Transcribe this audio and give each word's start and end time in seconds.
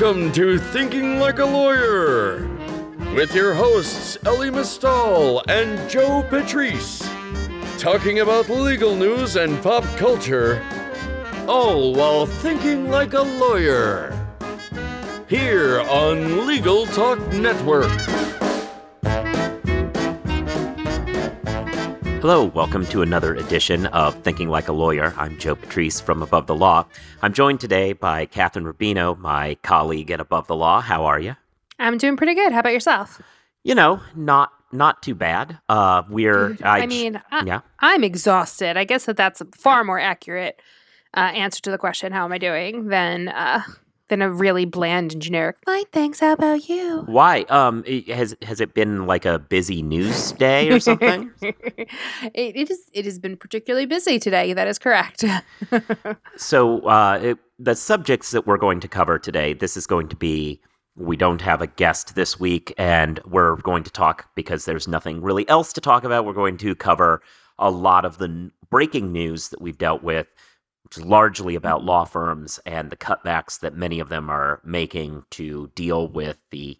Welcome 0.00 0.32
to 0.32 0.58
Thinking 0.58 1.18
Like 1.18 1.40
a 1.40 1.44
Lawyer 1.44 2.48
with 3.14 3.34
your 3.34 3.52
hosts 3.52 4.16
Elie 4.24 4.50
Mystal 4.50 5.42
and 5.46 5.90
Joe 5.90 6.24
Patrice, 6.30 7.06
talking 7.76 8.20
about 8.20 8.48
legal 8.48 8.96
news 8.96 9.36
and 9.36 9.62
pop 9.62 9.84
culture, 9.98 10.66
all 11.46 11.92
while 11.92 12.24
thinking 12.24 12.88
like 12.88 13.12
a 13.12 13.20
lawyer. 13.20 14.16
Here 15.28 15.80
on 15.82 16.46
Legal 16.46 16.86
Talk 16.86 17.18
Network. 17.34 17.92
Hello, 22.20 22.44
welcome 22.44 22.84
to 22.88 23.00
another 23.00 23.34
edition 23.34 23.86
of 23.86 24.14
Thinking 24.16 24.50
Like 24.50 24.68
a 24.68 24.74
Lawyer. 24.74 25.14
I'm 25.16 25.38
Joe 25.38 25.54
Patrice 25.54 26.02
from 26.02 26.22
Above 26.22 26.46
the 26.46 26.54
Law. 26.54 26.84
I'm 27.22 27.32
joined 27.32 27.60
today 27.60 27.94
by 27.94 28.26
Kathryn 28.26 28.70
Rubino, 28.70 29.18
my 29.18 29.54
colleague 29.62 30.10
at 30.10 30.20
Above 30.20 30.46
the 30.46 30.54
Law. 30.54 30.82
How 30.82 31.06
are 31.06 31.18
you? 31.18 31.34
I'm 31.78 31.96
doing 31.96 32.18
pretty 32.18 32.34
good. 32.34 32.52
How 32.52 32.58
about 32.58 32.74
yourself? 32.74 33.22
You 33.64 33.74
know, 33.74 34.02
not 34.14 34.52
not 34.70 35.02
too 35.02 35.14
bad. 35.14 35.58
Uh, 35.70 36.02
we're. 36.10 36.58
I, 36.62 36.82
I 36.82 36.86
mean, 36.86 37.22
I, 37.30 37.44
yeah. 37.46 37.60
I'm 37.78 38.04
exhausted. 38.04 38.76
I 38.76 38.84
guess 38.84 39.06
that 39.06 39.16
that's 39.16 39.40
a 39.40 39.46
far 39.56 39.82
more 39.82 39.98
accurate 39.98 40.60
uh, 41.16 41.20
answer 41.20 41.62
to 41.62 41.70
the 41.70 41.78
question, 41.78 42.12
"How 42.12 42.26
am 42.26 42.32
I 42.32 42.38
doing?" 42.38 42.88
than 42.88 43.28
uh, 43.28 43.62
than 44.10 44.20
a 44.20 44.30
really 44.30 44.64
bland 44.64 45.12
and 45.12 45.22
generic 45.22 45.56
fine 45.64 45.84
thanks 45.92 46.20
how 46.20 46.32
about 46.32 46.68
you? 46.68 47.02
Why? 47.06 47.42
Um 47.48 47.84
has 48.08 48.36
has 48.42 48.60
it 48.60 48.74
been 48.74 49.06
like 49.06 49.24
a 49.24 49.38
busy 49.38 49.82
news 49.82 50.32
day 50.32 50.70
or 50.70 50.80
something? 50.80 51.30
It, 52.34 52.56
it 52.56 52.70
is 52.70 52.90
it 52.92 53.04
has 53.04 53.18
been 53.18 53.36
particularly 53.36 53.86
busy 53.86 54.18
today 54.18 54.52
that 54.52 54.68
is 54.68 54.78
correct. 54.78 55.24
So 56.36 56.80
uh 56.80 57.18
it, 57.22 57.38
the 57.58 57.74
subjects 57.74 58.32
that 58.32 58.46
we're 58.46 58.58
going 58.58 58.80
to 58.80 58.88
cover 58.88 59.18
today 59.18 59.52
this 59.54 59.76
is 59.76 59.86
going 59.86 60.08
to 60.08 60.16
be 60.16 60.60
we 60.96 61.16
don't 61.16 61.40
have 61.40 61.62
a 61.62 61.66
guest 61.66 62.14
this 62.14 62.38
week 62.38 62.74
and 62.76 63.20
we're 63.24 63.56
going 63.56 63.84
to 63.84 63.90
talk 63.90 64.28
because 64.34 64.64
there's 64.64 64.88
nothing 64.88 65.22
really 65.22 65.48
else 65.48 65.72
to 65.72 65.80
talk 65.80 66.04
about 66.04 66.24
we're 66.24 66.32
going 66.32 66.56
to 66.58 66.74
cover 66.74 67.22
a 67.58 67.70
lot 67.70 68.04
of 68.04 68.18
the 68.18 68.50
breaking 68.70 69.12
news 69.12 69.48
that 69.50 69.60
we've 69.60 69.78
dealt 69.78 70.02
with 70.02 70.26
which 70.90 70.98
is 70.98 71.04
largely 71.04 71.54
about 71.54 71.84
law 71.84 72.04
firms 72.04 72.58
and 72.66 72.90
the 72.90 72.96
cutbacks 72.96 73.60
that 73.60 73.76
many 73.76 74.00
of 74.00 74.08
them 74.08 74.28
are 74.28 74.60
making 74.64 75.22
to 75.30 75.70
deal 75.76 76.08
with 76.08 76.36
the, 76.50 76.76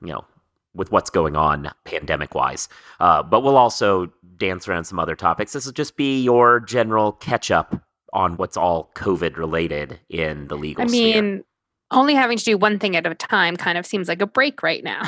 you 0.00 0.08
know, 0.12 0.24
with 0.72 0.92
what's 0.92 1.10
going 1.10 1.34
on 1.34 1.68
pandemic 1.84 2.32
wise. 2.32 2.68
Uh, 3.00 3.24
but 3.24 3.42
we'll 3.42 3.56
also 3.56 4.06
dance 4.36 4.68
around 4.68 4.84
some 4.84 5.00
other 5.00 5.16
topics. 5.16 5.52
This 5.52 5.66
will 5.66 5.72
just 5.72 5.96
be 5.96 6.22
your 6.22 6.60
general 6.60 7.10
catch 7.10 7.50
up 7.50 7.82
on 8.12 8.36
what's 8.36 8.56
all 8.56 8.92
COVID 8.94 9.36
related 9.36 9.98
in 10.08 10.46
the 10.46 10.56
legal 10.56 10.84
I 10.84 10.86
mean, 10.86 11.12
sphere. 11.12 11.42
only 11.90 12.14
having 12.14 12.38
to 12.38 12.44
do 12.44 12.56
one 12.56 12.78
thing 12.78 12.94
at 12.94 13.04
a 13.04 13.16
time 13.16 13.56
kind 13.56 13.76
of 13.78 13.84
seems 13.84 14.06
like 14.06 14.22
a 14.22 14.26
break 14.28 14.62
right 14.62 14.84
now. 14.84 15.02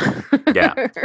yeah. 0.52 0.88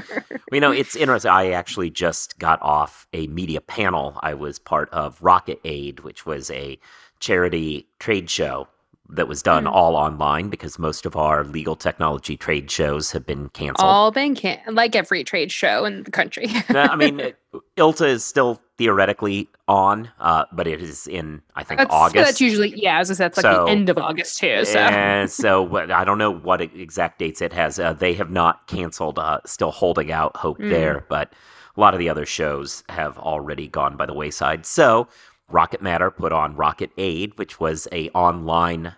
You 0.50 0.62
know, 0.62 0.72
it's 0.72 0.96
interesting. 0.96 1.30
I 1.30 1.52
actually 1.52 1.90
just 1.90 2.40
got 2.40 2.62
off 2.62 3.06
a 3.12 3.28
media 3.28 3.60
panel. 3.60 4.18
I 4.24 4.34
was 4.34 4.60
part 4.60 4.90
of 4.92 5.22
Rocket 5.22 5.60
Aid, 5.66 6.00
which 6.00 6.26
was 6.26 6.50
a 6.52 6.80
charity 7.20 7.88
trade 8.00 8.30
show 8.30 8.68
that 9.10 9.28
was 9.28 9.42
done 9.42 9.64
mm. 9.64 9.72
all 9.72 9.96
online 9.96 10.50
because 10.50 10.78
most 10.78 11.06
of 11.06 11.16
our 11.16 11.44
legal 11.44 11.76
technology 11.76 12.36
trade 12.36 12.70
shows 12.70 13.12
have 13.12 13.26
been 13.26 13.50
canceled. 13.50 13.88
All 13.88 14.12
been 14.12 14.36
can 14.36 14.60
like 14.72 14.96
every 14.96 15.24
trade 15.24 15.52
show 15.52 15.86
in 15.86 16.04
the 16.04 16.12
country. 16.12 16.48
I 16.70 16.96
mean, 16.96 17.34
ILTA 17.78 18.08
is 18.08 18.26
still 18.26 18.62
theoretically 18.78 19.48
on, 19.68 20.10
uh, 20.20 20.46
but 20.52 20.68
it 20.68 20.82
is 20.82 21.08
in 21.08 21.42
I 21.56 21.64
think 21.64 21.80
that's, 21.80 21.94
August. 21.94 22.26
That's 22.26 22.42
usually 22.42 22.74
yeah, 22.76 23.00
as 23.00 23.10
I 23.10 23.14
said, 23.14 23.28
it's 23.28 23.42
so, 23.42 23.50
like 23.50 23.66
the 23.66 23.72
end 23.72 23.90
of 23.90 23.98
August 23.98 24.40
too. 24.40 24.66
So 24.66 24.80
and 24.80 25.32
so 25.32 25.78
I 25.78 26.04
don't 26.04 26.18
know 26.18 26.32
what 26.32 26.62
exact 26.62 27.20
dates 27.20 27.42
it 27.42 27.54
has. 27.54 27.80
Uh, 27.80 27.94
they 27.94 28.14
have 28.14 28.30
not 28.30 28.68
canceled. 28.68 29.20
Uh, 29.20 29.40
still 29.46 29.72
holding 29.72 30.12
out 30.12 30.36
hope 30.36 30.60
mm. 30.60 30.70
there, 30.70 31.06
but 31.08 31.32
a 31.76 31.80
lot 31.80 31.94
of 31.94 32.00
the 32.00 32.10
other 32.10 32.26
shows 32.26 32.84
have 32.90 33.18
already 33.20 33.68
gone 33.68 33.96
by 33.96 34.06
the 34.06 34.14
wayside. 34.14 34.66
So 34.66 35.08
Rocket 35.50 35.82
Matter 35.82 36.12
put 36.12 36.32
on 36.32 36.56
Rocket 36.56 36.92
Aid, 36.98 37.38
which 37.38 37.60
was 37.60 37.88
a 37.92 38.10
online 38.10 38.94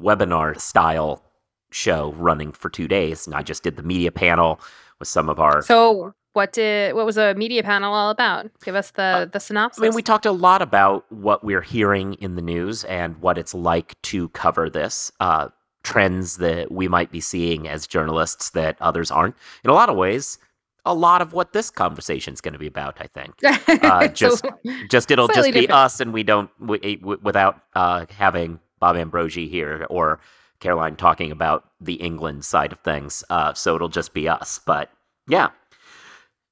webinar 0.00 0.58
style 0.60 1.22
show 1.70 2.12
running 2.12 2.52
for 2.52 2.70
two 2.70 2.88
days, 2.88 3.26
and 3.26 3.34
I 3.34 3.42
just 3.42 3.62
did 3.62 3.76
the 3.76 3.82
media 3.82 4.10
panel 4.10 4.60
with 4.98 5.08
some 5.08 5.28
of 5.28 5.38
our. 5.38 5.62
So, 5.62 6.14
what 6.32 6.52
did 6.52 6.94
what 6.94 7.04
was 7.04 7.18
a 7.18 7.34
media 7.34 7.62
panel 7.62 7.92
all 7.92 8.10
about? 8.10 8.50
Give 8.64 8.74
us 8.74 8.92
the 8.92 9.02
uh, 9.02 9.24
the 9.26 9.40
synopsis. 9.40 9.82
I 9.82 9.86
mean, 9.86 9.94
we 9.94 10.02
talked 10.02 10.26
a 10.26 10.32
lot 10.32 10.62
about 10.62 11.10
what 11.12 11.44
we're 11.44 11.62
hearing 11.62 12.14
in 12.14 12.36
the 12.36 12.42
news 12.42 12.84
and 12.84 13.20
what 13.20 13.36
it's 13.36 13.54
like 13.54 14.00
to 14.02 14.28
cover 14.30 14.70
this. 14.70 15.12
Uh, 15.20 15.48
trends 15.82 16.36
that 16.36 16.70
we 16.70 16.86
might 16.86 17.10
be 17.10 17.20
seeing 17.20 17.68
as 17.68 17.88
journalists 17.88 18.50
that 18.50 18.76
others 18.80 19.10
aren't. 19.10 19.34
In 19.64 19.70
a 19.70 19.74
lot 19.74 19.88
of 19.88 19.96
ways, 19.96 20.38
a 20.84 20.94
lot 20.94 21.22
of 21.22 21.32
what 21.32 21.52
this 21.52 21.70
conversation 21.70 22.34
is 22.34 22.40
going 22.40 22.52
to 22.52 22.58
be 22.58 22.66
about. 22.66 22.96
I 23.00 23.06
think 23.06 23.34
uh, 23.84 24.08
just 24.08 24.44
just 24.90 25.10
it'll 25.10 25.28
just 25.28 25.52
be 25.52 25.62
different. 25.62 25.70
us, 25.72 26.00
and 26.00 26.12
we 26.12 26.22
don't 26.22 26.50
we, 26.60 26.98
we, 27.02 27.16
without 27.16 27.60
uh, 27.74 28.06
having 28.10 28.58
Bob 28.80 28.96
Ambrogi 28.96 29.48
here 29.48 29.86
or 29.90 30.20
Caroline 30.60 30.96
talking 30.96 31.30
about 31.30 31.64
the 31.80 31.94
England 31.94 32.44
side 32.44 32.72
of 32.72 32.80
things. 32.80 33.24
Uh, 33.30 33.52
so 33.54 33.74
it'll 33.74 33.88
just 33.88 34.12
be 34.14 34.28
us. 34.28 34.60
But 34.64 34.90
yeah, 35.28 35.50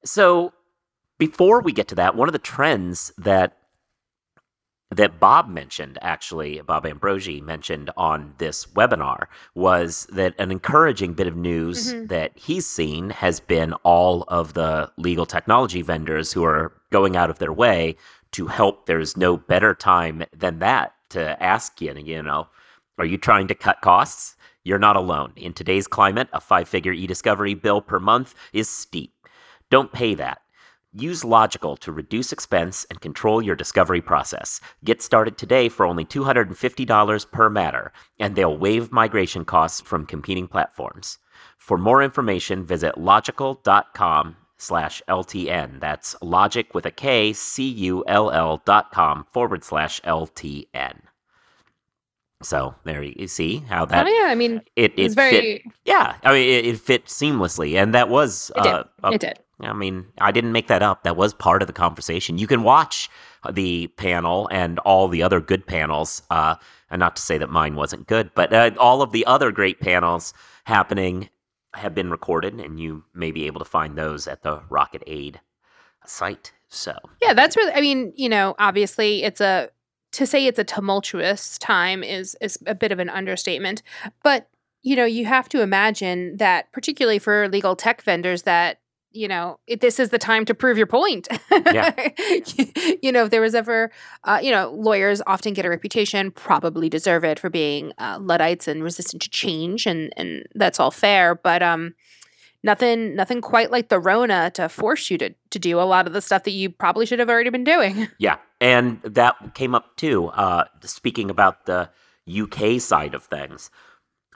so 0.05 0.53
before 1.19 1.61
we 1.61 1.73
get 1.73 1.89
to 1.89 1.95
that, 1.97 2.15
one 2.15 2.29
of 2.29 2.33
the 2.33 2.39
trends 2.39 3.13
that 3.19 3.57
that 4.91 5.21
Bob 5.21 5.49
mentioned, 5.49 5.99
actually, 6.03 6.61
Bob 6.63 6.85
Ambrogi 6.85 7.41
mentioned 7.41 7.91
on 7.97 8.35
this 8.39 8.67
webinar, 8.67 9.27
was 9.55 10.07
that 10.13 10.35
an 10.39 10.51
encouraging 10.51 11.15
bit 11.15 11.29
of 11.29 11.37
news 11.37 11.93
mm-hmm. 11.93 12.07
that 12.07 12.33
he's 12.35 12.67
seen 12.67 13.11
has 13.11 13.39
been 13.39 13.73
all 13.85 14.25
of 14.29 14.55
the 14.55 14.91
legal 14.97 15.27
technology 15.27 15.83
vendors 15.83 16.33
who 16.33 16.45
are 16.45 16.73
going 16.91 17.17
out 17.17 17.31
of 17.31 17.39
their 17.39 17.53
way 17.53 17.95
to 18.33 18.49
help. 18.49 18.87
There's 18.87 19.17
no 19.17 19.37
better 19.37 19.75
time 19.75 20.25
than 20.37 20.59
that 20.59 20.95
to 21.11 21.41
ask 21.43 21.81
you, 21.81 21.95
you 21.95 22.23
know, 22.23 22.49
are 22.99 23.05
you 23.05 23.17
trying 23.17 23.49
to 23.49 23.55
cut 23.55 23.81
costs? 23.83 24.37
You're 24.65 24.79
not 24.79 24.97
alone. 24.97 25.33
In 25.37 25.53
today's 25.53 25.87
climate, 25.87 26.29
a 26.33 26.41
five 26.41 26.69
figure 26.69 26.93
e 26.93 27.07
discovery 27.07 27.55
bill 27.55 27.81
per 27.81 27.99
month 27.99 28.35
is 28.53 28.69
steep. 28.69 29.15
Don't 29.71 29.93
pay 29.93 30.15
that. 30.17 30.43
Use 30.93 31.23
Logikcull 31.23 31.79
to 31.81 31.93
reduce 31.93 32.33
expense 32.33 32.85
and 32.91 33.01
control 33.01 33.41
your 33.41 33.55
discovery 33.55 34.01
process. 34.01 34.61
Get 34.85 35.01
started 35.01 35.39
today 35.39 35.69
for 35.69 35.87
only 35.87 36.05
$250 36.05 37.31
per 37.31 37.49
matter, 37.49 37.93
and 38.19 38.35
they'll 38.35 38.59
waive 38.59 38.91
migration 38.91 39.45
costs 39.45 39.81
from 39.81 40.05
competing 40.05 40.49
platforms. 40.49 41.19
For 41.59 41.79
more 41.79 42.03
information, 42.03 42.67
visit 42.67 42.97
logikcull.com 42.97 44.35
slash 44.59 45.01
LTN. 45.09 45.79
That's 45.79 46.17
logic 46.23 46.75
with 46.75 46.87
a 46.87 46.91
K, 46.91 47.33
C 47.35 47.69
U 47.69 48.05
L 48.09 48.33
L 48.33 48.61
dot 48.65 48.91
com 48.91 49.27
forward 49.33 49.63
slash 49.63 50.01
LTN. 50.01 51.03
So 52.43 52.75
there 52.85 53.03
you 53.03 53.29
see 53.29 53.59
how 53.59 53.85
that. 53.85 54.07
Oh 54.07 54.11
yeah, 54.11 54.29
I 54.29 54.35
mean 54.35 54.63
it 54.75 54.93
it 54.97 55.13
very... 55.13 55.31
fit. 55.31 55.63
Yeah, 55.85 56.17
I 56.25 56.33
mean 56.33 56.49
it, 56.49 56.67
it, 56.67 56.81
fit 56.81 57.05
seamlessly, 57.07 57.81
and 57.81 57.95
that 57.95 58.09
was 58.09 58.51
it 58.57 58.63
did. 58.63 58.73
Uh, 58.73 58.85
a, 59.05 59.13
it 59.13 59.21
did. 59.21 59.39
I 59.65 59.73
mean, 59.73 60.07
I 60.19 60.33
didn't 60.33 60.53
make 60.53 60.69
that 60.69 60.83
up. 60.83 61.03
That 61.05 61.17
was 61.17 61.35
part 61.35 61.63
of 61.63 61.67
the 61.67 61.73
conversation. 61.73 62.39
You 62.39 62.47
can 62.47 62.63
watch 62.63 63.11
the 63.51 63.89
panel 63.89 64.49
and 64.51 64.79
all 64.81 65.09
the 65.09 65.23
other 65.23 65.41
good 65.41 65.67
panels. 65.67 66.23
Uh, 66.31 66.57
and 66.91 67.01
not 67.01 67.17
to 67.17 67.23
say 67.23 67.39
that 67.39 67.51
mine 67.51 67.77
wasn't 67.77 68.07
good, 68.07 68.31
but 68.35 68.53
uh, 68.53 68.71
all 68.79 69.01
of 69.01 69.13
the 69.13 69.25
other 69.27 69.53
great 69.53 69.81
panels 69.81 70.35
happening 70.65 71.29
have 71.75 71.95
been 71.95 72.11
recorded, 72.11 72.55
and 72.55 72.81
you 72.81 73.05
may 73.15 73.31
be 73.31 73.47
able 73.47 73.61
to 73.61 73.65
find 73.65 73.97
those 73.97 74.27
at 74.27 74.43
the 74.43 74.61
Rocket 74.69 75.03
Aid 75.07 75.41
site. 76.05 76.53
So 76.69 76.97
yeah, 77.23 77.33
that's 77.33 77.57
really. 77.57 77.73
I 77.73 77.81
mean, 77.81 78.13
you 78.17 78.29
know, 78.29 78.55
obviously, 78.59 79.23
it's 79.23 79.41
a 79.41 79.71
to 80.13 80.27
say 80.27 80.47
it's 80.47 80.59
a 80.59 80.65
tumultuous 80.65 81.59
time 81.59 82.03
is 82.03 82.37
is 82.41 82.59
a 82.67 82.75
bit 82.75 82.93
of 82.93 82.99
an 82.99 83.09
understatement, 83.09 83.83
but 84.23 84.49
you 84.83 84.97
know, 84.97 85.05
you 85.05 85.27
have 85.27 85.49
to 85.51 85.61
imagine 85.61 86.37
that 86.39 86.73
particularly 86.73 87.19
for 87.19 87.49
legal 87.49 87.77
tech 87.77 88.03
vendors 88.03 88.43
that 88.43 88.80
you 89.13 89.27
know, 89.27 89.59
it, 89.67 89.81
this 89.81 89.99
is 89.99 90.11
the 90.11 90.19
time 90.19 90.45
to 90.45 90.55
prove 90.55 90.79
your 90.79 90.87
point. 90.87 91.29
Yeah. 91.51 91.95
you 93.03 93.11
know, 93.11 93.25
if 93.25 93.31
there 93.31 93.41
was 93.41 93.55
ever, 93.55 93.91
uh, 94.25 94.39
you 94.43 94.51
know, 94.51 94.71
lawyers 94.71 95.21
often 95.27 95.53
get 95.53 95.65
a 95.65 95.71
reputation, 95.71 96.31
probably 96.31 96.89
deserve 96.89 97.25
it 97.25 97.39
for 97.39 97.51
being 97.51 97.93
uh, 97.99 98.19
Luddites 98.21 98.69
and 98.69 98.83
resistant 98.83 99.23
to 99.23 99.31
change, 99.31 99.87
and 99.87 100.13
and 100.17 100.47
that's 100.55 100.81
all 100.81 100.91
fair. 100.91 101.35
But 101.35 101.63
um, 101.63 101.95
nothing, 102.63 103.15
nothing 103.15 103.41
quite 103.41 103.71
like 103.71 103.89
the 103.89 104.01
Rona 104.01 104.51
to 104.53 104.69
force 104.69 105.11
you 105.11 105.19
to 105.19 105.35
to 105.51 105.59
do 105.59 105.81
a 105.81 105.83
lot 105.83 106.07
of 106.07 106.13
the 106.13 106.21
stuff 106.21 106.45
that 106.45 106.53
you 106.53 106.71
probably 106.71 107.07
should 107.07 107.19
have 107.19 107.31
already 107.31 107.51
been 107.51 107.65
doing. 107.65 108.09
Yeah, 108.19 108.37
and 108.61 109.01
that 109.03 109.55
came 109.55 109.75
up 109.75 109.97
too. 109.97 110.27
Uh, 110.29 110.65
speaking 110.83 111.31
about 111.31 111.67
the 111.67 111.91
UK 112.29 112.81
side 112.81 113.15
of 113.15 113.25
things, 113.25 113.71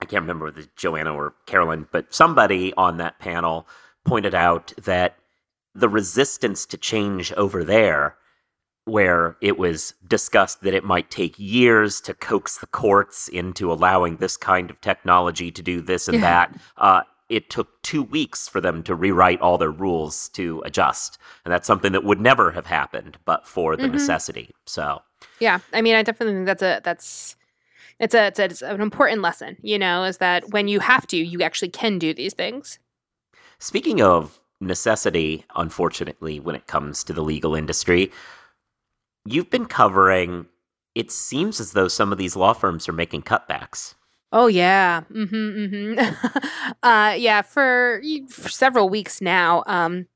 I 0.02 0.06
can't 0.06 0.22
remember 0.22 0.46
whether 0.46 0.64
Joanna 0.76 1.14
or 1.14 1.34
Carolyn, 1.46 1.86
but 1.92 2.12
somebody 2.14 2.72
on 2.76 2.96
that 2.98 3.18
panel 3.18 3.68
pointed 4.04 4.34
out 4.34 4.72
that 4.82 5.16
the 5.74 5.88
resistance 5.88 6.66
to 6.66 6.76
change 6.76 7.32
over 7.32 7.64
there 7.64 8.16
where 8.86 9.36
it 9.40 9.56
was 9.56 9.94
discussed 10.06 10.60
that 10.62 10.74
it 10.74 10.84
might 10.84 11.10
take 11.10 11.34
years 11.38 12.00
to 12.02 12.12
coax 12.12 12.58
the 12.58 12.66
courts 12.66 13.28
into 13.28 13.72
allowing 13.72 14.16
this 14.18 14.36
kind 14.36 14.70
of 14.70 14.78
technology 14.82 15.50
to 15.50 15.62
do 15.62 15.80
this 15.80 16.06
and 16.06 16.16
Yeah. 16.16 16.20
that. 16.22 16.54
Uh, 16.76 17.00
it 17.30 17.48
took 17.48 17.82
two 17.82 18.02
weeks 18.02 18.46
for 18.46 18.60
them 18.60 18.82
to 18.82 18.94
rewrite 18.94 19.40
all 19.40 19.56
their 19.56 19.70
rules 19.70 20.28
to 20.30 20.62
adjust. 20.66 21.16
And 21.44 21.52
that's 21.52 21.66
something 21.66 21.92
that 21.92 22.04
would 22.04 22.20
never 22.20 22.50
have 22.50 22.66
happened 22.66 23.16
but 23.24 23.48
for 23.48 23.74
the 23.76 23.88
Mhm. 23.88 23.92
necessity. 23.92 24.54
So, 24.66 25.00
Yeah, 25.40 25.60
I 25.72 25.80
mean, 25.80 25.94
I 25.94 26.02
definitely 26.02 26.34
think 26.34 26.46
that's 26.46 26.62
a 26.62 26.82
that's 26.84 27.36
it's 27.98 28.14
a, 28.14 28.26
it's 28.26 28.38
a 28.38 28.44
it's 28.44 28.62
an 28.62 28.80
important 28.82 29.22
lesson. 29.22 29.56
You 29.62 29.78
know, 29.78 30.04
is 30.04 30.18
that 30.18 30.50
when 30.50 30.68
you 30.68 30.80
have 30.80 31.06
to, 31.08 31.16
you 31.16 31.40
actually 31.40 31.70
can 31.70 31.98
do 31.98 32.12
these 32.12 32.34
things. 32.34 32.78
Speaking 33.58 34.00
of 34.00 34.40
necessity, 34.60 35.44
unfortunately, 35.56 36.40
when 36.40 36.54
it 36.54 36.66
comes 36.66 37.04
to 37.04 37.12
the 37.12 37.22
legal 37.22 37.54
industry, 37.54 38.10
you've 39.24 39.50
been 39.50 39.66
covering. 39.66 40.46
It 40.94 41.10
seems 41.10 41.60
as 41.60 41.72
though 41.72 41.88
some 41.88 42.12
of 42.12 42.18
these 42.18 42.36
law 42.36 42.52
firms 42.52 42.88
are 42.88 42.92
making 42.92 43.22
cutbacks. 43.22 43.94
Oh 44.32 44.48
yeah, 44.48 45.02
mm-hmm, 45.12 45.96
mm-hmm. 45.96 46.68
uh, 46.82 47.14
yeah. 47.16 47.42
For, 47.42 48.02
for 48.28 48.48
several 48.48 48.88
weeks 48.88 49.20
now, 49.20 49.62
um, 49.66 50.06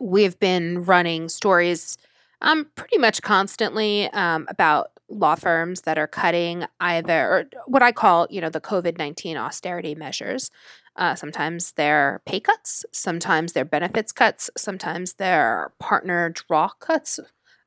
we've 0.00 0.38
been 0.38 0.84
running 0.84 1.28
stories, 1.30 1.96
um, 2.42 2.66
pretty 2.74 2.98
much 2.98 3.22
constantly, 3.22 4.10
um, 4.10 4.46
about 4.50 4.90
law 5.08 5.36
firms 5.36 5.82
that 5.82 5.96
are 5.96 6.06
cutting 6.06 6.66
either 6.80 7.48
what 7.66 7.82
I 7.82 7.92
call, 7.92 8.26
you 8.28 8.40
know, 8.40 8.50
the 8.50 8.60
COVID 8.60 8.98
nineteen 8.98 9.38
austerity 9.38 9.94
measures. 9.94 10.50
Uh, 10.96 11.14
sometimes 11.14 11.72
they're 11.72 12.22
pay 12.26 12.40
cuts, 12.40 12.84
sometimes 12.92 13.52
they're 13.52 13.64
benefits 13.64 14.12
cuts, 14.12 14.50
sometimes 14.56 15.14
they're 15.14 15.72
partner 15.78 16.30
draw 16.30 16.68
cuts, 16.80 17.20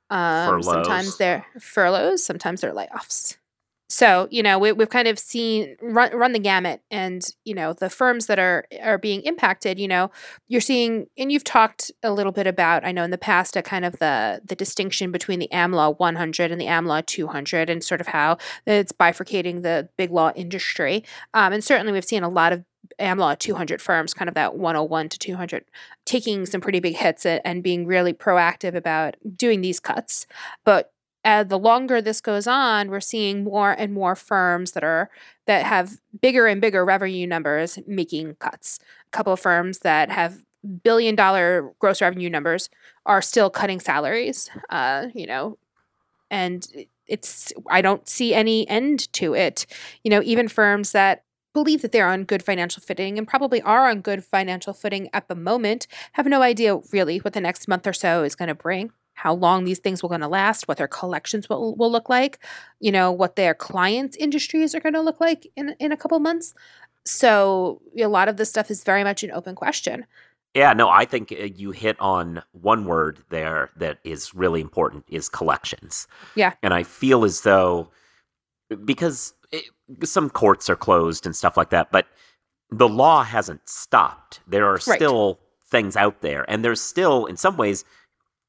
um, 0.09 0.61
sometimes 0.63 1.17
they're 1.17 1.45
furloughs, 1.59 2.23
sometimes 2.23 2.61
they're 2.61 2.73
layoffs. 2.73 3.37
So 3.91 4.27
you 4.29 4.43
know 4.43 4.59
we, 4.59 4.71
we've 4.71 4.89
kind 4.89 5.07
of 5.07 5.17
seen 5.17 5.75
run 5.81 6.15
run 6.15 6.31
the 6.31 6.39
gamut, 6.39 6.81
and 6.91 7.27
you 7.43 7.55
know 7.55 7.73
the 7.73 7.89
firms 7.89 8.27
that 8.27 8.37
are 8.37 8.65
are 8.83 8.99
being 8.99 9.23
impacted. 9.23 9.79
You 9.79 9.87
know 9.87 10.11
you're 10.47 10.61
seeing, 10.61 11.07
and 11.17 11.31
you've 11.31 11.43
talked 11.43 11.91
a 12.03 12.13
little 12.13 12.31
bit 12.31 12.45
about. 12.45 12.85
I 12.85 12.91
know 12.91 13.03
in 13.03 13.09
the 13.09 13.17
past 13.17 13.57
a 13.57 13.63
kind 13.63 13.85
of 13.85 13.97
the 13.97 14.41
the 14.45 14.55
distinction 14.55 15.11
between 15.11 15.39
the 15.39 15.49
AmLaw 15.51 15.97
100 15.97 16.51
and 16.51 16.61
the 16.61 16.67
AmLaw 16.67 17.03
200, 17.07 17.67
and 17.67 17.83
sort 17.83 17.99
of 17.99 18.07
how 18.07 18.37
it's 18.67 18.91
bifurcating 18.91 19.63
the 19.63 19.89
big 19.97 20.11
law 20.11 20.31
industry. 20.35 21.03
Um, 21.33 21.51
and 21.51 21.63
certainly 21.63 21.91
we've 21.91 22.05
seen 22.05 22.21
a 22.21 22.29
lot 22.29 22.53
of 22.53 22.63
AmLaw 22.99 23.37
200 23.39 23.81
firms, 23.81 24.13
kind 24.13 24.27
of 24.27 24.35
that 24.35 24.55
101 24.55 25.09
to 25.09 25.19
200, 25.19 25.65
taking 26.05 26.45
some 26.45 26.61
pretty 26.61 26.79
big 26.79 26.95
hits 26.95 27.25
and 27.25 27.63
being 27.63 27.85
really 27.85 28.13
proactive 28.13 28.75
about 28.75 29.15
doing 29.35 29.61
these 29.61 29.79
cuts. 29.79 30.27
But 30.63 30.91
uh, 31.25 31.43
the 31.43 31.59
longer 31.59 32.01
this 32.01 32.21
goes 32.21 32.47
on, 32.47 32.89
we're 32.89 33.01
seeing 33.01 33.43
more 33.43 33.71
and 33.71 33.93
more 33.93 34.15
firms 34.15 34.71
that 34.71 34.83
are 34.83 35.09
that 35.47 35.65
have 35.65 35.99
bigger 36.21 36.47
and 36.47 36.61
bigger 36.61 36.85
revenue 36.85 37.27
numbers 37.27 37.79
making 37.85 38.35
cuts. 38.35 38.79
A 39.07 39.09
couple 39.11 39.33
of 39.33 39.39
firms 39.39 39.79
that 39.79 40.09
have 40.11 40.43
billion 40.83 41.15
dollar 41.15 41.73
gross 41.79 42.01
revenue 42.01 42.29
numbers 42.29 42.69
are 43.05 43.21
still 43.21 43.49
cutting 43.49 43.79
salaries. 43.79 44.49
Uh, 44.69 45.07
you 45.13 45.25
know, 45.25 45.57
and 46.31 46.67
it's 47.07 47.51
I 47.69 47.81
don't 47.81 48.07
see 48.07 48.33
any 48.33 48.67
end 48.69 49.11
to 49.13 49.33
it. 49.33 49.65
You 50.03 50.11
know, 50.11 50.21
even 50.23 50.47
firms 50.47 50.93
that 50.93 51.23
believe 51.53 51.81
that 51.81 51.91
they're 51.91 52.07
on 52.07 52.23
good 52.23 52.43
financial 52.43 52.81
footing 52.81 53.17
and 53.17 53.27
probably 53.27 53.61
are 53.61 53.89
on 53.89 54.01
good 54.01 54.23
financial 54.23 54.73
footing 54.73 55.09
at 55.13 55.27
the 55.27 55.35
moment 55.35 55.87
have 56.13 56.25
no 56.25 56.41
idea 56.41 56.79
really 56.91 57.17
what 57.19 57.33
the 57.33 57.41
next 57.41 57.67
month 57.67 57.87
or 57.87 57.93
so 57.93 58.23
is 58.23 58.35
going 58.35 58.47
to 58.47 58.55
bring 58.55 58.91
how 59.13 59.33
long 59.33 59.65
these 59.65 59.79
things 59.79 60.01
will 60.01 60.09
going 60.09 60.21
to 60.21 60.27
last 60.27 60.67
what 60.67 60.77
their 60.77 60.87
collections 60.87 61.49
will, 61.49 61.75
will 61.75 61.91
look 61.91 62.09
like 62.09 62.39
you 62.79 62.91
know 62.91 63.11
what 63.11 63.35
their 63.35 63.53
clients 63.53 64.15
industries 64.17 64.73
are 64.75 64.79
going 64.79 64.93
to 64.93 65.01
look 65.01 65.19
like 65.19 65.47
in, 65.55 65.75
in 65.79 65.91
a 65.91 65.97
couple 65.97 66.19
months 66.19 66.53
so 67.05 67.81
a 67.97 68.05
lot 68.07 68.27
of 68.27 68.37
this 68.37 68.49
stuff 68.49 68.69
is 68.69 68.83
very 68.83 69.03
much 69.03 69.23
an 69.23 69.31
open 69.31 69.55
question 69.55 70.05
Yeah, 70.55 70.73
no, 70.73 70.89
I 70.89 71.05
think 71.05 71.31
uh, 71.31 71.43
you 71.43 71.71
hit 71.71 71.95
on 71.99 72.41
one 72.51 72.85
word 72.85 73.19
there 73.29 73.69
that 73.77 73.99
is 74.03 74.33
really 74.33 74.61
important 74.61 75.05
is 75.07 75.29
collections. 75.29 76.07
Yeah. 76.35 76.53
And 76.63 76.73
I 76.73 76.83
feel 76.83 77.23
as 77.23 77.41
though 77.41 77.89
because 78.83 79.33
it, 79.51 79.65
some 80.03 80.29
courts 80.29 80.69
are 80.69 80.75
closed 80.75 81.25
and 81.25 81.35
stuff 81.35 81.57
like 81.57 81.69
that, 81.71 81.91
but 81.91 82.07
the 82.69 82.89
law 82.89 83.23
hasn't 83.23 83.67
stopped. 83.67 84.41
There 84.47 84.65
are 84.67 84.73
Right. 84.73 84.97
still 84.97 85.39
things 85.69 85.95
out 85.95 86.21
there 86.21 86.49
and 86.49 86.65
there's 86.65 86.81
still 86.81 87.27
in 87.27 87.37
some 87.37 87.55
ways 87.55 87.85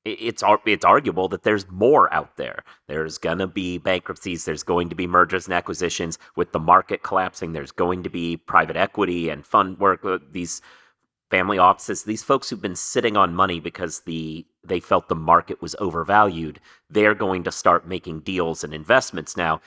it's 0.07 0.43
it's 0.67 0.85
arguable 0.85 1.29
that 1.29 1.43
there's 1.43 1.71
more 1.71 2.13
out 2.13 2.37
there. 2.37 2.65
There's 2.89 3.19
going 3.19 3.39
to 3.39 3.47
be 3.47 3.77
bankruptcies, 3.79 4.45
there's 4.47 4.63
going 4.63 4.89
to 4.89 4.95
be 4.95 5.07
mergers 5.07 5.47
and 5.47 5.55
acquisitions 5.55 6.19
with 6.37 6.53
the 6.53 6.59
market 6.59 7.03
collapsing, 7.03 7.53
there's 7.53 7.73
going 7.73 8.03
to 8.05 8.11
be 8.11 8.37
private 8.39 8.77
equity 8.77 9.29
and 9.29 9.47
fund 9.47 9.79
work 9.79 10.05
uh, 10.05 10.19
these 10.31 10.63
family 11.31 11.59
offices, 11.59 12.05
these 12.05 12.23
folks 12.23 12.49
who've 12.51 12.63
been 12.63 12.77
sitting 12.77 13.17
on 13.17 13.35
money 13.35 13.61
because 13.61 14.01
the 14.01 14.47
they 14.65 14.81
felt 14.81 15.09
the 15.09 15.15
market 15.15 15.61
was 15.63 15.77
overvalued, 15.79 16.61
they're 16.89 17.15
going 17.15 17.45
to 17.45 17.53
start 17.53 17.87
making 17.87 18.21
deals 18.21 18.65
and 18.65 18.75
investments 18.75 19.37
now. 19.37 19.61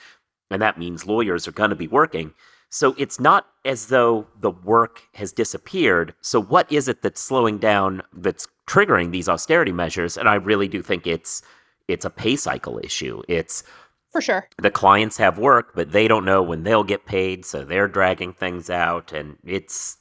And 0.50 0.60
that 0.62 0.78
means 0.78 1.06
lawyers 1.06 1.48
are 1.48 1.52
going 1.52 1.70
to 1.70 1.76
be 1.76 1.88
working. 1.88 2.32
So 2.70 2.94
it's 2.98 3.20
not 3.20 3.46
as 3.64 3.86
though 3.86 4.26
the 4.40 4.50
work 4.50 5.02
has 5.14 5.32
disappeared. 5.32 6.14
So 6.22 6.42
what 6.42 6.70
is 6.72 6.88
it 6.88 7.02
that's 7.02 7.20
slowing 7.20 7.58
down 7.58 8.02
that's 8.12 8.48
triggering 8.66 9.12
these 9.12 9.28
austerity 9.28 9.72
measures? 9.72 10.16
And 10.16 10.28
I 10.28 10.34
really 10.34 10.66
do 10.68 10.82
think 10.82 11.06
it's 11.06 11.42
it's 11.86 12.04
a 12.04 12.10
pay 12.10 12.34
cycle 12.36 12.80
issue. 12.82 13.22
It's 13.28 13.62
for 14.10 14.20
sure 14.20 14.48
the 14.58 14.70
clients 14.70 15.16
have 15.18 15.38
work, 15.38 15.72
but 15.74 15.92
they 15.92 16.08
don't 16.08 16.24
know 16.24 16.42
when 16.42 16.62
they'll 16.62 16.84
get 16.84 17.06
paid, 17.06 17.44
so 17.44 17.64
they're 17.64 17.88
dragging 17.88 18.32
things 18.32 18.70
out 18.70 19.12
and 19.12 19.36
it's 19.44 19.98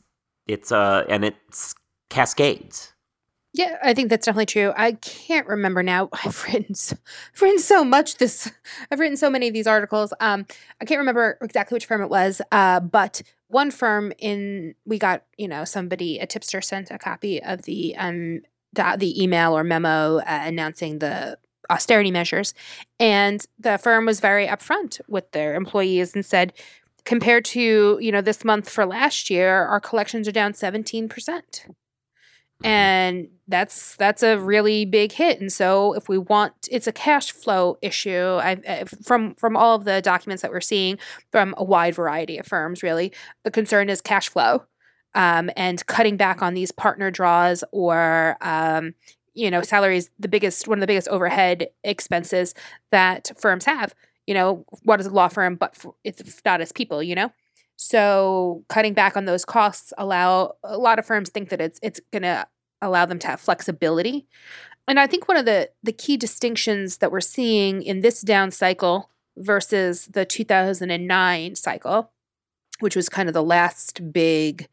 it's 0.48 0.72
uh 0.72 1.06
and 1.10 1.26
it's 1.26 1.76
cascades. 2.10 2.93
Yeah, 3.56 3.78
I 3.84 3.94
think 3.94 4.10
that's 4.10 4.26
definitely 4.26 4.48
true. 4.48 4.74
I 4.76 4.94
can't 4.94 5.46
remember 5.48 5.84
now. 5.84 6.10
I've 6.26 6.44
written 6.44 6.74
so, 6.74 6.98
I've 7.36 7.42
written 7.42 7.60
so 7.60 7.84
much 7.84 8.18
this 8.18 8.52
I've 8.92 9.00
written 9.00 9.16
so 9.18 9.30
many 9.30 9.48
of 9.48 9.54
these 9.54 9.68
articles. 9.68 10.14
Um 10.20 10.46
I 10.82 10.86
can't 10.86 11.00
remember 11.00 11.38
exactly 11.42 11.76
which 11.76 11.86
firm 11.86 12.02
it 12.02 12.10
was. 12.10 12.42
Uh 12.52 12.80
but 12.80 13.22
one 13.48 13.70
firm 13.70 14.12
in 14.18 14.74
we 14.86 14.98
got, 14.98 15.24
you 15.38 15.48
know, 15.48 15.66
somebody 15.66 16.18
a 16.18 16.26
tipster 16.26 16.62
sent 16.62 16.90
a 16.90 16.98
copy 16.98 17.42
of 17.44 17.62
the 17.64 17.96
um 17.98 18.42
the, 18.74 18.96
the 18.98 19.22
email 19.22 19.56
or 19.56 19.64
memo 19.64 20.18
uh, 20.18 20.24
announcing 20.26 20.98
the 20.98 21.38
austerity 21.70 22.10
measures 22.12 22.56
and 23.00 23.46
the 23.60 23.78
firm 23.78 24.06
was 24.06 24.20
very 24.20 24.48
upfront 24.48 25.00
with 25.08 25.32
their 25.32 25.54
employees 25.56 26.16
and 26.16 26.26
said 26.26 26.54
compared 27.06 27.46
to, 27.46 28.00
you 28.02 28.12
know, 28.12 28.22
this 28.22 28.44
month 28.46 28.70
for 28.70 28.86
last 28.86 29.30
year, 29.30 29.64
our 29.66 29.80
collections 29.80 30.28
are 30.28 30.32
down 30.32 30.54
17% 30.54 31.76
and 32.64 33.28
that's 33.48 33.96
that's 33.98 34.24
a 34.24 34.38
really 34.40 34.86
big 34.86 35.12
hit. 35.12 35.42
And 35.42 35.52
so 35.52 35.94
if 35.94 36.08
we 36.08 36.18
want 36.18 36.54
it's 36.72 36.88
a 36.88 36.92
cash 36.92 37.32
flow 37.32 37.78
issue. 37.82 38.40
I, 38.42 38.86
from 39.04 39.36
from 39.36 39.58
all 39.58 39.76
of 39.76 39.84
the 39.84 40.02
documents 40.02 40.42
that 40.42 40.52
we're 40.52 40.62
seeing 40.62 40.98
from 41.32 41.54
a 41.58 41.64
wide 41.64 41.96
variety 41.96 42.38
of 42.38 42.46
firms 42.46 42.82
really 42.82 43.12
the 43.44 43.52
concern 43.52 43.90
is 43.90 44.02
cash 44.02 44.30
flow 44.30 44.64
um, 45.14 45.50
and 45.56 45.86
cutting 45.88 46.18
back 46.18 46.42
on 46.42 46.54
these 46.54 46.72
partner 46.72 47.12
draws 47.12 47.64
or 47.72 48.38
um, 48.42 48.94
you 49.34 49.52
know 49.52 49.62
salaries 49.62 50.10
the 50.20 50.28
biggest 50.30 50.68
one 50.68 50.78
of 50.78 50.82
the 50.82 50.88
biggest 50.88 51.10
overhead 51.10 51.68
expenses 51.84 52.54
that 52.92 53.32
firms 53.38 53.66
have. 53.66 53.94
You 54.26 54.34
know 54.36 54.66
what 54.84 55.02
is 55.02 55.08
a 55.08 55.12
law 55.12 55.28
firm 55.28 55.56
but 55.56 55.76
for, 55.76 55.96
it's 56.04 56.42
not 56.46 56.62
as 56.62 56.72
people 56.72 57.04
you 57.04 57.16
know? 57.16 57.32
So 57.76 58.64
cutting 58.70 58.94
back 58.94 59.18
on 59.18 59.26
those 59.26 59.44
costs 59.44 59.92
allow 59.98 60.54
a 60.64 60.78
lot 60.78 61.00
of 61.00 61.06
firms 61.06 61.30
think 61.30 61.50
that 61.50 61.60
it's 61.60 61.80
it's 61.84 62.00
going 62.12 62.22
to 62.22 62.48
allow 62.86 63.06
them 63.06 63.20
to 63.20 63.28
have 63.28 63.40
flexibility. 63.40 64.28
And 64.88 65.00
I 65.00 65.08
think 65.08 65.28
one 65.28 65.38
of 65.38 65.46
the 65.46 65.70
the 65.82 65.94
key 65.94 66.18
distinctions 66.18 66.98
that 66.98 67.12
we're 67.12 67.22
seeing 67.22 67.82
in 67.82 68.02
this 68.02 68.22
down 68.22 68.52
cycle 68.52 69.10
versus 69.38 70.08
the 70.08 70.26
2009 70.26 71.56
cycle, 71.56 72.12
which 72.80 72.96
was 72.96 73.10
kind 73.10 73.30
of 73.30 73.34
the 73.34 73.44
last 73.44 74.12
big 74.12 74.68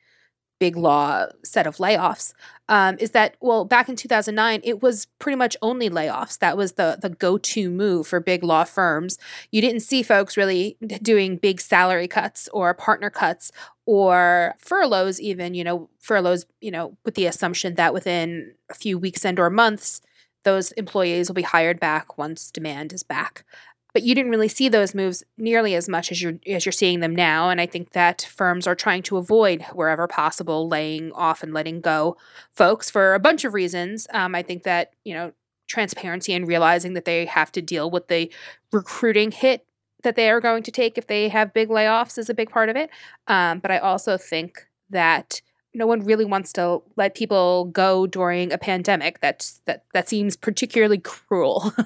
big 0.61 0.77
law 0.77 1.27
set 1.43 1.67
of 1.67 1.79
layoffs 1.79 2.33
um, 2.71 2.97
is 3.01 3.11
that 3.11 3.35
well 3.41 3.65
back 3.65 3.89
in 3.89 3.97
2009 3.97 4.61
it 4.63 4.81
was 4.81 5.07
pretty 5.19 5.37
much 5.37 5.57
only 5.61 5.91
layoffs. 5.91 6.39
That 6.39 6.57
was 6.57 6.73
the 6.73 6.99
the 7.03 7.11
go-to 7.11 7.69
move 7.69 8.07
for 8.07 8.21
big 8.21 8.45
law 8.45 8.63
firms. 8.63 9.19
You 9.51 9.61
didn't 9.61 9.81
see 9.81 10.05
folks 10.05 10.37
really 10.37 10.77
doing 11.03 11.37
big 11.37 11.61
salary 11.61 12.07
cuts 12.07 12.49
or 12.53 12.73
partner 12.73 13.11
cuts 13.11 13.51
or 13.87 14.55
furloughs 14.59 15.21
even 15.21 15.55
you 15.55 15.65
know 15.65 15.91
furloughs 15.99 16.47
you 16.61 16.71
know 16.71 16.97
with 17.05 17.17
the 17.17 17.27
assumption 17.27 17.75
that 17.75 17.93
within 17.93 18.55
a 18.71 18.75
few 18.75 18.97
weeks 18.97 19.25
and 19.25 19.41
or 19.41 19.51
months 19.51 20.01
those 20.45 20.71
employees 20.73 21.29
will 21.29 21.35
be 21.35 21.43
hired 21.43 21.81
back 21.81 22.17
once 22.17 22.51
demand 22.53 22.93
is 22.93 23.03
back 23.03 23.45
but 23.93 24.03
you 24.03 24.15
didn't 24.15 24.31
really 24.31 24.49
see 24.49 24.69
those 24.69 24.95
moves 24.95 25.23
nearly 25.37 25.75
as 25.75 25.89
much 25.89 26.11
as 26.11 26.23
you're 26.23 26.39
as 26.47 26.65
you're 26.65 26.73
seeing 26.73 27.01
them 27.01 27.15
now 27.15 27.51
and 27.51 27.61
i 27.61 27.67
think 27.67 27.91
that 27.91 28.23
firms 28.31 28.67
are 28.67 28.75
trying 28.75 29.03
to 29.03 29.17
avoid 29.17 29.63
wherever 29.73 30.07
possible 30.07 30.69
laying 30.69 31.13
off 31.13 31.43
and 31.43 31.53
letting 31.53 31.81
go 31.81 32.17
folks 32.53 32.91
for 32.91 33.15
a 33.15 33.21
bunch 33.21 33.45
of 33.45 33.55
reasons 33.55 34.07
um, 34.13 34.35
i 34.35 34.43
think 34.43 34.63
that 34.63 34.93
you 35.05 35.15
know 35.15 35.33
transparency 35.67 36.35
and 36.35 36.49
realizing 36.49 36.95
that 36.95 37.05
they 37.05 37.25
have 37.25 37.53
to 37.53 37.63
deal 37.63 37.91
with 37.91 38.09
the 38.09 38.31
recruiting 38.73 39.31
hit 39.31 39.65
that 40.03 40.17
they 40.17 40.31
are 40.31 40.41
going 40.41 40.63
to 40.65 40.71
take 40.71 40.99
if 40.99 41.07
they 41.07 41.29
have 41.29 41.55
big 41.55 41.69
layoffs 41.69 42.19
is 42.19 42.29
a 42.29 42.35
big 42.35 42.51
part 42.51 42.69
of 42.69 42.77
it. 42.77 42.91
Um, 43.27 43.61
but 43.61 43.71
I 43.71 43.79
also 43.79 44.17
think 44.17 44.67
that 44.91 45.41
no 45.73 45.87
one 45.87 46.05
really 46.05 46.25
wants 46.25 46.53
to 46.55 46.83
let 46.97 47.15
people 47.15 47.67
go 47.67 48.07
during 48.07 48.53
a 48.53 48.59
pandemic. 48.59 49.21
That's 49.21 49.61
that 49.67 49.85
that 49.93 50.09
seems 50.09 50.37
particularly 50.37 50.99
cruel. 50.99 51.73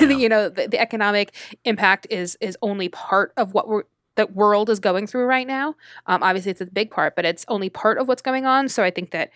Yeah. 0.00 0.10
you 0.10 0.28
know, 0.28 0.48
the, 0.48 0.68
the, 0.68 0.80
economic 0.80 1.34
impact 1.64 2.06
is 2.10 2.36
is 2.40 2.56
only 2.62 2.88
part 2.88 3.32
of 3.36 3.54
what 3.54 3.68
we're 3.68 3.84
the 4.16 4.26
world 4.26 4.68
is 4.68 4.78
going 4.78 5.06
through 5.06 5.24
right 5.24 5.46
now. 5.46 5.74
Um, 6.06 6.22
obviously, 6.22 6.50
it's 6.50 6.60
a 6.60 6.66
big 6.66 6.90
part, 6.90 7.16
but 7.16 7.24
it's 7.24 7.44
only 7.48 7.70
part 7.70 7.98
of 7.98 8.08
what's 8.08 8.22
going 8.22 8.44
on. 8.44 8.68
So 8.68 8.82
I 8.82 8.90
think 8.90 9.10
that 9.12 9.30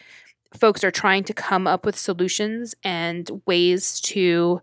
folks 0.55 0.85
are 0.85 0.91
trying 0.91 1.25
to 1.25 1.33
come 1.33 1.67
up 1.67 1.87
with 1.87 1.97
solutions 1.97 2.75
and 2.85 3.43
ways 3.47 4.01
to 4.01 4.61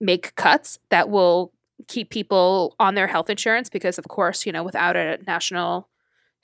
make 0.00 0.34
cuts 0.36 0.78
that 0.90 1.08
will 1.08 1.52
keep 1.88 2.10
people 2.10 2.74
on 2.78 2.94
their 2.94 3.06
health 3.06 3.28
insurance 3.28 3.68
because 3.68 3.98
of 3.98 4.08
course 4.08 4.46
you 4.46 4.52
know 4.52 4.62
without 4.62 4.96
a 4.96 5.18
national 5.26 5.88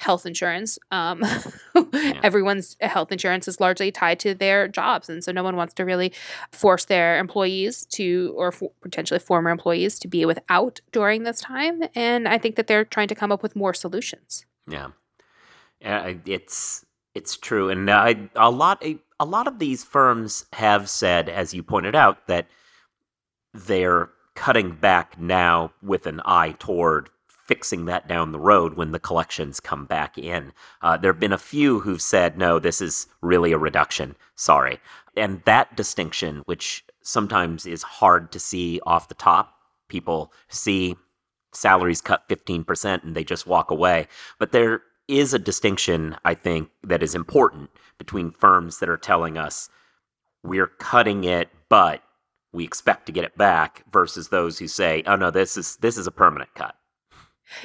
health 0.01 0.25
insurance 0.25 0.79
um, 0.91 1.23
yeah. 1.93 2.21
everyone's 2.23 2.75
health 2.81 3.13
insurance 3.13 3.47
is 3.47 3.61
largely 3.61 3.93
tied 3.93 4.19
to 4.19 4.35
their 4.35 4.67
jobs 4.67 5.11
and 5.11 5.23
so 5.23 5.31
no 5.31 5.43
one 5.43 5.57
wants 5.57 5.75
to 5.75 5.85
really 5.85 6.11
force 6.53 6.87
their 6.87 7.19
employees 7.19 7.85
to 7.85 8.33
or 8.35 8.49
f- 8.49 8.63
potentially 8.81 9.21
former 9.21 9.51
employees 9.51 9.99
to 9.99 10.09
be 10.09 10.25
without 10.25 10.81
during 10.91 11.25
this 11.25 11.41
time 11.41 11.83
and 11.95 12.27
i 12.27 12.39
think 12.39 12.57
that 12.57 12.67
they're 12.67 12.85
trying 12.85 13.09
to 13.09 13.15
come 13.15 13.31
up 13.31 13.43
with 13.43 13.55
more 13.55 13.75
solutions 13.75 14.47
yeah 14.67 14.89
uh, 15.85 16.15
it's 16.25 16.87
it's 17.15 17.37
true 17.37 17.69
and 17.69 17.91
I, 17.91 18.31
a 18.37 18.51
lot 18.51 18.83
a, 18.83 18.99
a 19.19 19.27
lot 19.27 19.47
of 19.47 19.59
these 19.59 19.85
firms 19.85 20.47
have 20.55 20.89
said 20.89 21.29
as 21.29 21.53
you 21.53 21.63
pointed 21.63 21.95
out 21.95 22.27
that 22.27 22.47
they're 23.53 24.09
cutting 24.35 24.71
back 24.71 25.21
now 25.21 25.73
with 25.83 26.07
an 26.07 26.23
eye 26.25 26.55
toward 26.59 27.11
fixing 27.51 27.87
that 27.87 28.07
down 28.07 28.31
the 28.31 28.39
road 28.39 28.75
when 28.75 28.93
the 28.93 29.01
collections 29.01 29.59
come 29.59 29.85
back 29.85 30.17
in. 30.17 30.53
Uh, 30.83 30.97
there 30.97 31.13
have 31.13 31.19
been 31.19 31.33
a 31.33 31.37
few 31.39 31.81
who've 31.81 32.01
said, 32.01 32.39
no, 32.39 32.61
this 32.61 32.81
is 32.81 33.09
really 33.23 33.51
a 33.51 33.59
reduction. 33.59 34.15
Sorry. 34.37 34.79
And 35.17 35.43
that 35.47 35.77
distinction, 35.77 36.43
which 36.47 36.85
sometimes 37.03 37.67
is 37.67 37.83
hard 37.83 38.31
to 38.31 38.39
see 38.39 38.79
off 38.87 39.09
the 39.09 39.17
top, 39.17 39.53
people 39.89 40.33
see 40.49 40.95
salaries 41.53 42.01
cut 42.01 42.29
15% 42.29 43.03
and 43.03 43.17
they 43.17 43.25
just 43.25 43.49
walk 43.49 43.73
away. 43.73 44.07
But 44.39 44.53
there 44.53 44.83
is 45.09 45.35
a 45.35 45.39
distinction, 45.41 46.17
I 46.25 46.35
think, 46.35 46.69
that 46.85 47.03
is 47.03 47.17
important 47.17 47.71
between 47.99 48.31
firms 48.31 48.79
that 48.79 48.89
are 48.89 48.97
telling 48.97 49.37
us 49.37 49.69
we're 50.45 50.69
cutting 50.69 51.25
it, 51.25 51.49
but 51.69 52.05
we 52.53 52.63
expect 52.63 53.07
to 53.07 53.13
get 53.13 53.25
it 53.25 53.37
back 53.37 53.83
versus 53.93 54.29
those 54.29 54.61
who 54.61 54.69
say, 54.69 55.03
"Oh 55.05 55.17
no, 55.17 55.33
this 55.33 55.57
is 55.57 55.77
this 55.79 55.99
is 55.99 56.07
a 56.07 56.13
permanent 56.13 56.55
cut." 56.55 56.77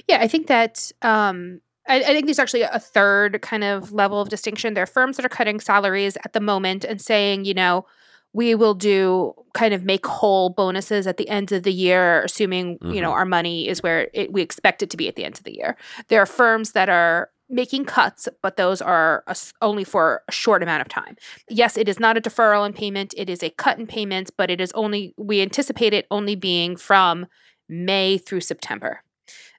Yeah, 0.07 0.19
I 0.19 0.27
think 0.27 0.47
that 0.47 0.91
um, 1.01 1.61
I, 1.87 1.97
I, 1.97 2.05
think 2.05 2.25
there's 2.25 2.39
actually 2.39 2.63
a 2.63 2.79
third 2.79 3.41
kind 3.41 3.63
of 3.63 3.91
level 3.91 4.19
of 4.19 4.29
distinction. 4.29 4.73
There 4.73 4.83
are 4.83 4.87
firms 4.87 5.17
that 5.17 5.25
are 5.25 5.29
cutting 5.29 5.59
salaries 5.59 6.17
at 6.23 6.33
the 6.33 6.39
moment 6.39 6.83
and 6.83 7.01
saying, 7.01 7.45
you 7.45 7.53
know, 7.53 7.85
we 8.33 8.53
will 8.53 8.73
do 8.73 9.33
kind 9.53 9.73
of 9.73 9.85
make 9.85 10.05
whole 10.05 10.49
bonuses 10.49 11.07
at 11.07 11.15
the 11.15 11.29
end 11.29 11.53
of 11.53 11.63
the 11.63 11.71
year, 11.71 12.21
assuming 12.23 12.77
mm-hmm. 12.79 12.91
you 12.91 13.01
know 13.01 13.09
mm-hmm. 13.09 13.19
our 13.19 13.25
money 13.25 13.67
is 13.67 13.81
where 13.81 14.09
it, 14.13 14.33
we 14.33 14.41
expect 14.41 14.83
it 14.83 14.89
to 14.89 14.97
be 14.97 15.07
at 15.07 15.15
the 15.15 15.23
end 15.23 15.37
of 15.37 15.43
the 15.43 15.55
year. 15.55 15.77
There 16.09 16.21
are 16.21 16.25
firms 16.25 16.73
that 16.73 16.89
are 16.89 17.29
making 17.49 17.85
cuts, 17.85 18.27
but 18.41 18.57
those 18.57 18.81
are 18.81 19.23
a, 19.27 19.35
only 19.61 19.83
for 19.83 20.23
a 20.27 20.31
short 20.31 20.63
amount 20.63 20.81
of 20.81 20.89
time. 20.89 21.15
Yes, 21.47 21.77
it 21.77 21.87
is 21.87 21.99
not 21.99 22.17
a 22.17 22.21
deferral 22.21 22.65
in 22.65 22.73
payment, 22.73 23.13
it 23.15 23.29
is 23.29 23.43
a 23.43 23.51
cut 23.51 23.79
in 23.79 23.87
payments, 23.87 24.31
but 24.35 24.49
it 24.49 24.59
is 24.59 24.71
only, 24.73 25.13
we 25.17 25.41
anticipate 25.41 25.93
it 25.93 26.07
only 26.09 26.35
being 26.35 26.75
from 26.75 27.27
May 27.69 28.17
through 28.17 28.41
September. 28.41 29.01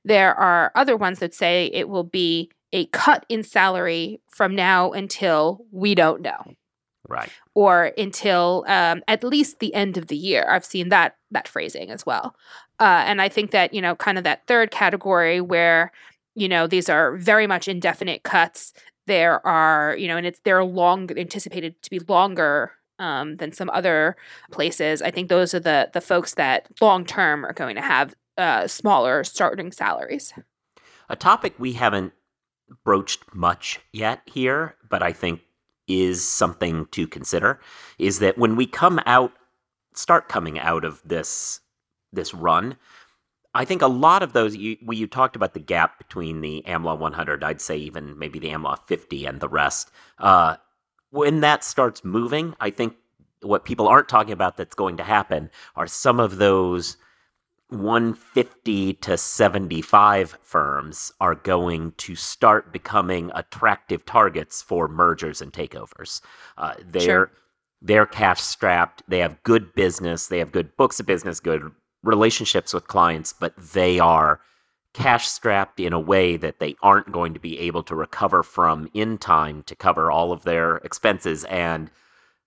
There 0.07 0.35
are 0.35 0.73
other 0.75 0.97
ones 0.97 1.19
that 1.19 1.35
say 1.35 1.71
it 1.73 1.89
will 1.89 2.05
be 2.05 2.51
a 2.73 2.87
cut 2.87 3.27
in 3.29 3.43
salary 3.43 4.21
from 4.29 4.55
now 4.55 4.93
until 4.93 5.65
we 5.71 5.95
don't 5.95 6.23
know. 6.23 6.55
Right. 7.09 7.31
Or 7.55 7.93
until 7.99 8.65
um, 8.67 9.03
at 9.07 9.23
least 9.23 9.59
the 9.59 9.75
end 9.75 9.97
of 9.97 10.09
the 10.09 10.17
year. 10.17 10.47
I've 10.49 10.65
seen 10.65 10.89
that 10.89 11.17
that 11.31 11.49
phrasing 11.49 11.91
as 11.91 12.07
well. 12.07 12.35
Uh, 12.81 13.05
and 13.07 13.21
I 13.23 13.29
think 13.29 13.51
that, 13.51 13.73
you 13.75 13.81
know, 13.81 13.95
kind 13.95 14.19
of 14.19 14.25
that 14.25 14.47
third 14.47 14.71
category 14.71 15.41
where 15.41 15.93
you 16.37 16.49
know 16.49 16.69
these 16.69 16.89
are 16.89 17.17
very 17.17 17.49
much 17.49 17.67
indefinite 17.67 18.23
cuts 18.23 18.73
there 19.07 19.45
are 19.45 19.97
you 19.99 20.07
know 20.07 20.17
and 20.17 20.27
it's 20.27 20.41
they're 20.45 20.63
long 20.63 21.11
anticipated 21.19 21.81
to 21.83 21.91
be 21.91 21.99
longer 22.01 22.73
um, 22.99 23.37
than 23.37 23.51
some 23.53 23.71
other 23.71 24.17
places 24.53 25.03
i 25.03 25.11
think 25.11 25.29
those 25.29 25.55
are 25.55 25.61
the 25.61 25.91
the 25.93 26.01
folks 26.01 26.35
that 26.35 26.69
long 26.81 27.05
term 27.05 27.45
are 27.45 27.53
going 27.53 27.75
to 27.75 27.83
have 27.83 28.15
uh, 28.39 28.67
smaller 28.67 29.25
starting 29.25 29.73
salaries 29.73 30.33
a 31.09 31.17
topic 31.17 31.55
we 31.59 31.73
haven't 31.73 32.13
broached 32.85 33.23
much 33.35 33.81
yet 33.93 34.21
here 34.27 34.75
but 34.89 35.03
i 35.03 35.13
think 35.13 35.41
is 35.89 36.27
something 36.27 36.87
to 36.91 37.07
consider 37.07 37.61
is 37.99 38.19
that 38.19 38.37
when 38.39 38.57
we 38.57 38.67
come 38.67 39.01
out 39.07 39.33
start 39.95 40.29
coming 40.29 40.59
out 40.59 40.85
of 40.85 41.01
this 41.05 41.61
this 42.13 42.35
run 42.35 42.77
I 43.57 43.65
think 43.65 43.81
a 43.81 43.87
lot 43.87 44.23
of 44.23 44.35
those, 44.35 44.55
you, 44.55 44.77
when 44.85 44.99
you 44.99 45.07
talked 45.07 45.35
about 45.35 45.55
the 45.55 45.61
gap 45.61 45.97
between 45.97 46.43
the 46.43 46.63
AmLaw 46.67 46.99
100, 46.99 47.43
I'd 47.43 47.63
say 47.63 47.79
even 47.79 48.19
maybe 48.19 48.39
the 48.39 48.51
AmLaw 48.51 48.87
50 48.87 49.25
and 49.25 49.41
the 49.41 49.49
rest. 49.49 49.91
Uh, 50.19 50.57
when 51.09 51.41
that 51.41 51.65
starts 51.65 52.05
moving, 52.05 52.55
I 52.61 52.69
think 52.69 52.97
what 53.41 53.65
people 53.65 53.89
aren't 53.89 54.11
talking 54.11 54.35
about 54.35 54.59
that's 54.59 54.75
going 54.75 54.99
to 54.99 55.05
happen 55.05 55.51
are 55.75 55.87
some 55.87 56.21
of 56.21 56.37
those 56.37 56.99
150 57.71 58.95
to 58.95 59.19
75 59.19 60.39
firms 60.43 61.13
are 61.21 61.35
going 61.35 61.93
to 61.93 62.15
start 62.15 62.73
becoming 62.73 63.31
attractive 63.35 64.05
targets 64.05 64.63
for 64.63 64.87
mergers 64.87 65.43
and 65.43 65.53
takeovers. 65.53 66.21
Uh, 66.57 66.75
they're 66.85 67.03
sure. 67.03 67.31
they're 67.83 68.07
cash 68.07 68.41
strapped. 68.41 69.03
They 69.09 69.19
have 69.19 69.43
good 69.43 69.75
business. 69.75 70.29
They 70.29 70.39
have 70.39 70.53
good 70.53 70.77
books 70.77 71.01
of 71.01 71.07
business, 71.07 71.41
good 71.41 71.73
relationships 72.05 72.73
with 72.73 72.87
clients, 72.87 73.33
but 73.33 73.57
they 73.57 73.99
are 73.99 74.41
cash 74.93 75.29
strapped 75.29 75.81
in 75.81 75.93
a 75.93 76.01
way 76.01 76.37
that 76.37 76.61
they 76.61 76.77
aren't 76.83 77.13
going 77.13 77.35
to 77.35 77.41
be 77.41 77.59
able 77.59 77.83
to 77.83 77.95
recover 77.95 78.43
from 78.43 78.89
in 78.95 79.19
time 79.19 79.63
to 79.65 79.75
cover 79.75 80.11
all 80.11 80.33
of 80.33 80.45
their 80.45 80.77
expenses. 80.79 81.45
And 81.45 81.91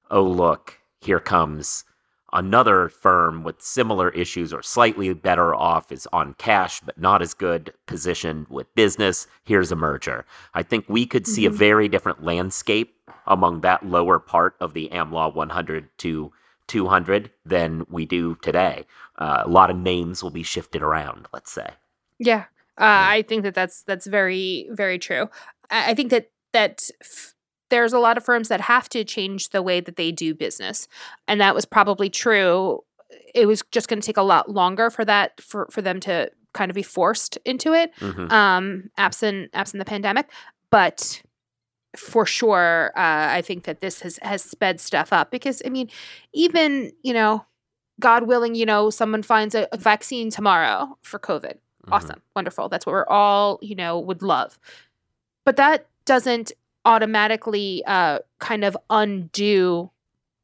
oh, 0.09 0.23
look, 0.23 0.79
here 1.01 1.19
comes 1.19 1.83
another 2.33 2.89
firm 2.89 3.43
with 3.43 3.61
similar 3.61 4.09
issues 4.09 4.53
or 4.53 4.61
slightly 4.61 5.13
better 5.13 5.55
off 5.55 5.91
is 5.91 6.07
on 6.13 6.33
cash 6.37 6.81
but 6.81 6.99
not 6.99 7.21
as 7.21 7.33
good 7.33 7.73
position 7.85 8.45
with 8.49 8.73
business 8.75 9.27
here's 9.43 9.71
a 9.71 9.75
merger 9.75 10.25
i 10.53 10.63
think 10.63 10.85
we 10.87 11.05
could 11.05 11.25
see 11.25 11.43
mm-hmm. 11.43 11.53
a 11.53 11.57
very 11.57 11.87
different 11.87 12.23
landscape 12.23 12.95
among 13.27 13.61
that 13.61 13.85
lower 13.85 14.19
part 14.19 14.55
of 14.59 14.73
the 14.73 14.89
amlaw 14.89 15.33
100 15.33 15.89
to 15.97 16.31
200 16.69 17.31
than 17.45 17.85
we 17.89 18.05
do 18.05 18.35
today. 18.41 18.85
Uh, 19.17 19.43
a 19.45 19.49
lot 19.49 19.69
of 19.69 19.75
names 19.75 20.23
will 20.23 20.29
be 20.29 20.43
shifted 20.43 20.81
around, 20.81 21.27
let's 21.33 21.51
say. 21.51 21.67
Yeah. 22.17 22.45
Uh. 22.77 23.17
I 23.17 23.25
think 23.27 23.43
that 23.43 23.55
that's 23.55 23.83
that's 23.83 24.07
very 24.07 24.69
very 24.71 24.97
true. 24.97 25.29
I, 25.69 25.91
I 25.91 25.93
think 25.93 26.11
that 26.11 26.29
that 26.53 26.89
f- 27.01 27.33
there's 27.69 27.93
a 27.93 27.99
lot 27.99 28.17
of 28.17 28.23
firms 28.23 28.47
that 28.49 28.61
have 28.61 28.89
to 28.89 29.03
change 29.03 29.49
the 29.49 29.61
way 29.61 29.79
that 29.79 29.95
they 29.95 30.11
do 30.11 30.33
business, 30.33 30.87
and 31.27 31.39
that 31.41 31.55
was 31.55 31.65
probably 31.65 32.09
true. 32.09 32.83
It 33.33 33.47
was 33.47 33.63
just 33.71 33.87
going 33.87 34.01
to 34.01 34.05
take 34.05 34.17
a 34.17 34.23
lot 34.23 34.51
longer 34.51 34.89
for 34.89 35.05
that 35.05 35.39
for 35.41 35.67
for 35.71 35.81
them 35.81 35.99
to 36.01 36.31
kind 36.53 36.71
of 36.71 36.75
be 36.75 36.83
forced 36.83 37.37
into 37.45 37.73
it, 37.73 37.93
mm-hmm. 37.99 38.31
um, 38.31 38.89
absent 38.97 39.49
absent 39.53 39.79
the 39.79 39.85
pandemic. 39.85 40.29
But 40.71 41.21
for 41.95 42.25
sure, 42.25 42.91
uh, 42.95 43.33
I 43.33 43.41
think 43.41 43.63
that 43.63 43.81
this 43.81 44.01
has 44.01 44.19
has 44.21 44.43
sped 44.43 44.79
stuff 44.79 45.13
up 45.13 45.31
because 45.31 45.61
I 45.65 45.69
mean, 45.69 45.89
even 46.33 46.91
you 47.03 47.13
know, 47.13 47.45
God 47.99 48.23
willing, 48.23 48.55
you 48.55 48.65
know, 48.65 48.89
someone 48.89 49.23
finds 49.23 49.55
a, 49.55 49.67
a 49.71 49.77
vaccine 49.77 50.29
tomorrow 50.29 50.97
for 51.01 51.19
COVID. 51.19 51.53
Mm-hmm. 51.53 51.93
Awesome, 51.93 52.21
wonderful. 52.35 52.69
That's 52.69 52.85
what 52.85 52.93
we're 52.93 53.07
all 53.07 53.59
you 53.61 53.75
know 53.75 53.99
would 53.99 54.21
love, 54.21 54.59
but 55.45 55.55
that 55.57 55.87
doesn't 56.05 56.51
automatically 56.89 57.83
uh, 57.85 58.17
kind 58.39 58.65
of 58.65 58.75
undo 58.89 59.91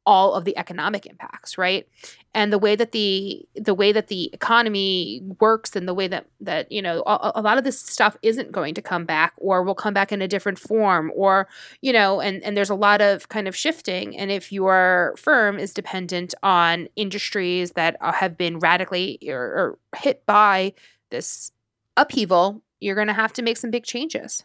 all 0.06 0.34
of 0.34 0.44
the 0.44 0.56
economic 0.56 1.04
impacts 1.04 1.58
right 1.58 1.88
and 2.32 2.52
the 2.52 2.58
way 2.58 2.76
that 2.76 2.92
the 2.92 3.44
the 3.56 3.74
way 3.74 3.90
that 3.90 4.06
the 4.06 4.30
economy 4.32 5.20
works 5.40 5.74
and 5.74 5.88
the 5.88 5.92
way 5.92 6.06
that 6.06 6.26
that 6.40 6.70
you 6.70 6.80
know 6.80 7.02
a, 7.04 7.32
a, 7.34 7.42
lot 7.42 7.58
of 7.58 7.64
this 7.64 7.80
stuff 7.80 8.16
isn't 8.22 8.52
going 8.52 8.72
to 8.72 8.80
come 8.80 9.04
back 9.04 9.32
or 9.38 9.64
will 9.64 9.74
come 9.74 9.92
back 9.92 10.12
in 10.12 10.22
a 10.22 10.28
different 10.28 10.60
form 10.60 11.10
or 11.16 11.48
you 11.80 11.92
know 11.92 12.20
and 12.20 12.40
and 12.44 12.56
there's 12.56 12.70
a 12.70 12.74
lot 12.76 13.00
of 13.00 13.28
kind 13.30 13.48
of 13.48 13.56
shifting 13.56 14.16
and 14.16 14.30
if 14.30 14.52
your 14.52 15.12
firm 15.18 15.58
is 15.58 15.74
dependent 15.74 16.32
on 16.44 16.88
industries 16.94 17.72
that 17.72 17.96
have 18.00 18.38
been 18.38 18.60
radically 18.60 19.18
or, 19.26 19.40
or 19.40 19.78
hit 19.96 20.24
by 20.24 20.72
this 21.10 21.50
upheaval 21.96 22.62
you're 22.80 22.94
going 22.94 23.08
to 23.08 23.12
have 23.12 23.32
to 23.32 23.42
make 23.42 23.56
some 23.56 23.70
big 23.70 23.84
changes. 23.84 24.44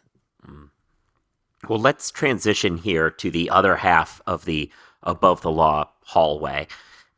Well 1.68 1.78
let's 1.78 2.10
transition 2.10 2.76
here 2.76 3.10
to 3.10 3.30
the 3.30 3.50
other 3.50 3.76
half 3.76 4.20
of 4.26 4.44
the 4.44 4.70
above 5.02 5.42
the 5.42 5.50
law 5.50 5.88
hallway. 6.04 6.66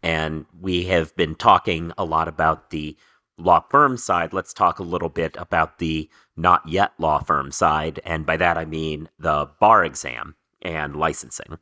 And 0.03 0.47
we 0.61 0.85
have 0.85 1.15
been 1.17 1.35
talking 1.35 1.93
a 1.97 2.05
lot 2.05 2.29
about 2.29 2.71
the 2.71 2.97
law 3.39 3.65
firm 3.71 3.97
side. 3.97 4.33
Let's 4.33 4.53
talk 4.53 4.79
a 4.79 4.83
little 4.85 5.09
bit 5.09 5.35
about 5.39 5.79
the 5.79 6.09
not 6.37 6.67
yet 6.69 6.93
law 6.99 7.19
firm 7.21 7.51
side. 7.51 8.01
And 8.05 8.27
by 8.27 8.37
that, 8.37 8.59
I 8.59 8.65
mean 8.65 9.09
the 9.19 9.49
bar 9.61 9.85
exam 9.85 10.37
and 10.63 10.97
licensing. 10.97 11.59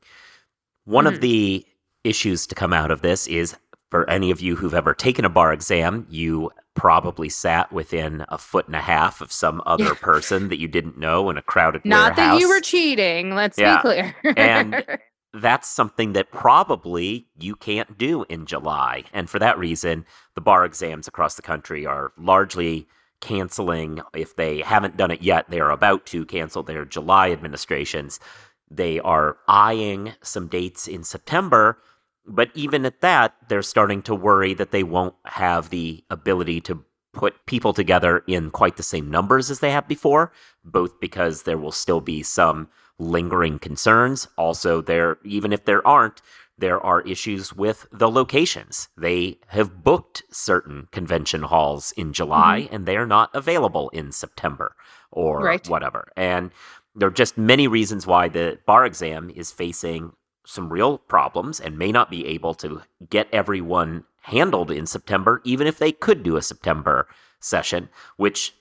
One 0.85 1.05
Mhm. 1.05 1.09
of 1.09 1.21
the 1.21 1.67
issues 2.05 2.47
to 2.49 2.55
come 2.55 2.73
out 2.73 2.91
of 2.91 3.03
this 3.03 3.27
is 3.29 3.57
for 3.93 4.09
any 4.09 4.31
of 4.31 4.41
you 4.41 4.57
who've 4.57 4.73
ever 4.73 4.95
taken 4.95 5.23
a 5.27 5.29
bar 5.29 5.53
exam, 5.53 6.07
you 6.09 6.51
probably 6.75 7.29
sat 7.29 7.71
within 7.71 8.25
a 8.31 8.39
foot 8.39 8.67
and 8.67 8.75
a 8.75 8.81
half 8.81 9.21
of 9.21 9.31
some 9.31 9.61
other 9.67 9.95
person 10.11 10.49
that 10.49 10.59
you 10.59 10.67
didn't 10.67 10.97
know 10.97 11.29
in 11.29 11.37
a 11.37 11.43
crowded 11.43 11.85
Not 11.85 12.17
that 12.17 12.41
you 12.41 12.49
were 12.49 12.63
cheating. 12.63 13.35
Let's 13.35 13.59
Yeah. 13.59 13.77
be 13.77 13.81
clear. 13.83 14.17
And- 14.35 14.83
that's 15.35 15.69
something 15.69 16.15
that 16.15 16.31
probably 16.31 17.27
you 17.39 17.55
can't 17.55 17.99
do 17.99 18.25
in 18.31 18.47
July. 18.47 19.05
And 19.13 19.29
for 19.29 19.39
that 19.41 19.59
reason, 19.59 20.07
the 20.37 20.41
bar 20.41 20.65
exams 20.65 21.07
across 21.07 21.35
the 21.35 21.43
country 21.43 21.85
are 21.85 22.13
largely 22.17 22.89
canceling. 23.21 24.01
If 24.17 24.37
they 24.37 24.63
haven't 24.63 24.97
done 24.97 25.11
it 25.11 25.21
yet, 25.21 25.51
they 25.51 25.61
are 25.61 25.71
about 25.71 26.07
to 26.07 26.25
cancel 26.25 26.63
their 26.63 26.87
July 26.87 27.31
administrations. 27.31 28.21
They 28.71 29.01
are 29.01 29.37
eyeing 29.49 30.15
some 30.23 30.49
dates 30.49 30.89
in 30.89 31.05
September. 31.05 31.77
But 32.27 32.51
even 32.55 32.87
at 32.87 33.01
that, 33.01 33.35
they're 33.49 33.63
starting 33.63 34.03
to 34.03 34.15
worry 34.15 34.55
that 34.55 34.71
they 34.71 34.83
won't 34.83 35.15
have 35.27 35.71
the 35.71 36.05
ability 36.11 36.61
to 36.63 36.85
put 37.13 37.45
people 37.47 37.73
together 37.75 38.23
in 38.27 38.51
quite 38.51 38.77
the 38.77 38.83
same 38.83 39.11
numbers 39.11 39.51
as 39.51 39.61
they 39.61 39.71
have 39.71 39.87
before, 39.87 40.33
both 40.65 40.99
because 41.01 41.43
there 41.43 41.59
will 41.59 41.73
still 41.73 42.01
be 42.01 42.23
some 42.23 42.69
lingering 42.99 43.59
concerns. 43.59 44.29
Also, 44.39 44.81
there 44.81 45.19
even 45.25 45.53
if 45.53 45.65
there 45.65 45.87
aren't, 45.87 46.23
there 46.57 46.81
are 46.81 47.01
issues 47.03 47.53
with 47.53 47.87
the 47.93 48.11
locations. 48.11 48.89
They 48.97 49.39
have 49.49 49.83
booked 49.83 50.23
certain 50.31 50.89
convention 50.93 51.43
halls 51.43 51.93
in 51.97 52.13
July 52.13 52.63
mm-hmm. 52.63 52.75
and 52.75 52.87
they 52.87 52.97
are 52.97 53.07
not 53.07 53.31
available 53.35 53.89
in 53.91 54.13
September 54.13 54.75
or 55.11 55.41
Right. 55.41 55.67
whatever. 55.69 56.09
And 56.17 56.51
there 56.95 57.09
are 57.09 57.13
just 57.13 57.37
many 57.37 57.67
reasons 57.67 58.07
why 58.07 58.29
the 58.29 58.59
bar 58.67 58.87
exam 58.87 59.31
is 59.35 59.51
facing 59.51 60.13
some 60.45 60.73
real 60.73 60.99
problems 60.99 61.61
and 61.61 61.79
may 61.79 61.93
not 61.93 62.11
be 62.11 62.27
able 62.27 62.55
to 62.55 62.83
get 63.11 63.29
everyone 63.33 64.05
handled 64.23 64.71
in 64.71 64.87
September, 64.87 65.41
even 65.45 65.67
if 65.67 65.79
they 65.79 65.93
could 65.93 66.23
do 66.23 66.37
a 66.37 66.43
September 66.43 67.09
session, 67.41 67.89
which 68.17 68.55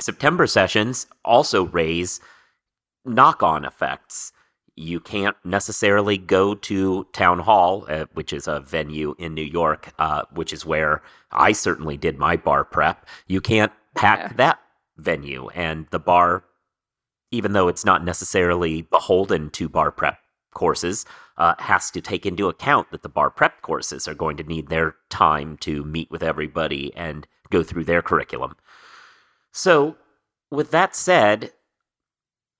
September 0.00 0.46
sessions 0.46 1.06
also 1.24 1.66
raise 1.66 2.20
knock 3.04 3.42
on 3.42 3.64
effects. 3.64 4.32
You 4.76 4.98
can't 4.98 5.36
necessarily 5.44 6.18
go 6.18 6.54
to 6.54 7.06
Town 7.12 7.38
Hall, 7.38 7.86
uh, 7.88 8.06
which 8.14 8.32
is 8.32 8.48
a 8.48 8.60
venue 8.60 9.14
in 9.18 9.34
New 9.34 9.42
York, 9.44 9.92
uh, 9.98 10.22
which 10.32 10.52
is 10.52 10.66
where 10.66 11.00
I 11.30 11.52
certainly 11.52 11.96
did 11.96 12.18
my 12.18 12.36
bar 12.36 12.64
prep. 12.64 13.06
You 13.28 13.40
can't 13.40 13.72
pack 13.94 14.18
Yeah. 14.18 14.32
that 14.36 14.58
venue. 14.96 15.48
And 15.50 15.86
the 15.90 16.00
bar, 16.00 16.44
even 17.30 17.52
though 17.52 17.68
it's 17.68 17.84
not 17.84 18.04
necessarily 18.04 18.82
beholden 18.82 19.50
to 19.50 19.68
bar 19.68 19.92
prep 19.92 20.18
courses, 20.54 21.04
uh, 21.36 21.54
has 21.58 21.90
to 21.90 22.00
take 22.00 22.24
into 22.24 22.48
account 22.48 22.90
that 22.90 23.02
the 23.02 23.08
bar 23.08 23.30
prep 23.30 23.62
courses 23.62 24.08
are 24.08 24.14
going 24.14 24.36
to 24.36 24.44
need 24.44 24.68
their 24.68 24.94
time 25.10 25.56
to 25.58 25.84
meet 25.84 26.10
with 26.10 26.22
everybody 26.22 26.94
and 26.96 27.26
go 27.50 27.62
through 27.62 27.84
their 27.84 28.02
curriculum. 28.02 28.56
So, 29.52 29.96
with 30.50 30.70
that 30.70 30.94
said, 30.96 31.52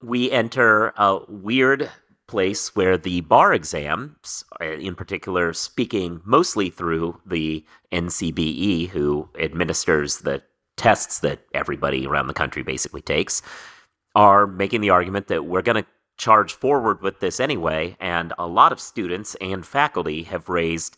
we 0.02 0.30
enter 0.30 0.92
a 0.96 1.20
weird 1.28 1.90
place 2.26 2.74
where 2.74 2.96
the 2.96 3.20
bar 3.22 3.52
exams, 3.52 4.44
uh, 4.60 4.72
in 4.72 4.94
particular, 4.94 5.52
speaking 5.52 6.20
mostly 6.24 6.70
through 6.70 7.20
the 7.26 7.64
NCBE, 7.92 8.88
who 8.88 9.28
administers 9.38 10.18
the 10.18 10.42
tests 10.76 11.20
that 11.20 11.40
everybody 11.54 12.06
around 12.06 12.26
the 12.26 12.34
country 12.34 12.62
basically 12.62 13.02
takes, 13.02 13.42
are 14.14 14.46
making 14.46 14.80
the 14.80 14.90
argument 14.90 15.28
that 15.28 15.44
we're 15.44 15.62
going 15.62 15.82
to 15.82 15.88
charge 16.16 16.54
forward 16.54 17.02
with 17.02 17.20
this 17.20 17.40
anyway. 17.40 17.96
And 18.00 18.32
a 18.38 18.46
lot 18.46 18.72
of 18.72 18.80
students 18.80 19.36
and 19.40 19.66
faculty 19.66 20.22
have 20.24 20.48
raised, 20.48 20.96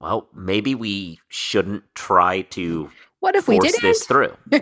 well, 0.00 0.28
maybe 0.34 0.74
we 0.74 1.20
shouldn't 1.28 1.84
try 1.94 2.42
to 2.42 2.90
what 3.20 3.36
if 3.36 3.48
we 3.48 3.56
force 3.56 3.72
didn't? 3.72 3.82
this 3.82 4.04
through 4.04 4.36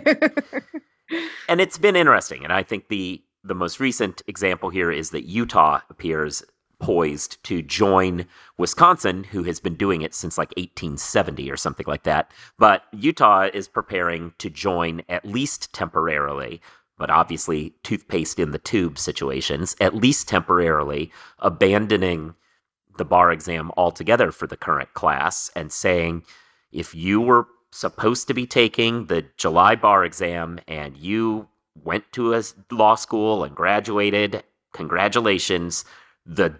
and 1.49 1.61
it's 1.61 1.77
been 1.77 1.95
interesting 1.95 2.43
and 2.43 2.53
i 2.53 2.63
think 2.63 2.87
the 2.87 3.21
the 3.43 3.55
most 3.55 3.79
recent 3.79 4.21
example 4.27 4.69
here 4.69 4.91
is 4.91 5.11
that 5.11 5.25
utah 5.25 5.79
appears 5.89 6.43
poised 6.79 7.41
to 7.43 7.61
join 7.61 8.25
wisconsin 8.57 9.23
who 9.23 9.43
has 9.43 9.59
been 9.59 9.75
doing 9.75 10.01
it 10.01 10.13
since 10.13 10.37
like 10.37 10.49
1870 10.57 11.49
or 11.49 11.57
something 11.57 11.85
like 11.87 12.03
that 12.03 12.31
but 12.57 12.83
utah 12.91 13.47
is 13.53 13.67
preparing 13.67 14.33
to 14.37 14.49
join 14.49 15.01
at 15.09 15.25
least 15.25 15.73
temporarily 15.73 16.61
but 16.97 17.09
obviously 17.09 17.73
toothpaste 17.83 18.39
in 18.39 18.51
the 18.51 18.59
tube 18.59 18.97
situations 18.97 19.75
at 19.79 19.95
least 19.95 20.27
temporarily 20.27 21.11
abandoning 21.39 22.33
the 22.97 23.05
bar 23.05 23.31
exam 23.31 23.71
altogether 23.77 24.31
for 24.31 24.47
the 24.47 24.57
current 24.57 24.93
class 24.93 25.51
and 25.55 25.71
saying 25.71 26.23
if 26.71 26.93
you 26.93 27.21
were 27.21 27.47
supposed 27.71 28.27
to 28.27 28.33
be 28.33 28.45
taking 28.45 29.05
the 29.05 29.25
July 29.37 29.75
bar 29.75 30.03
exam 30.03 30.59
and 30.67 30.97
you 30.97 31.47
went 31.83 32.11
to 32.13 32.33
a 32.33 32.43
law 32.71 32.95
school 32.95 33.43
and 33.43 33.55
graduated, 33.55 34.43
congratulations. 34.73 35.85
The 36.25 36.59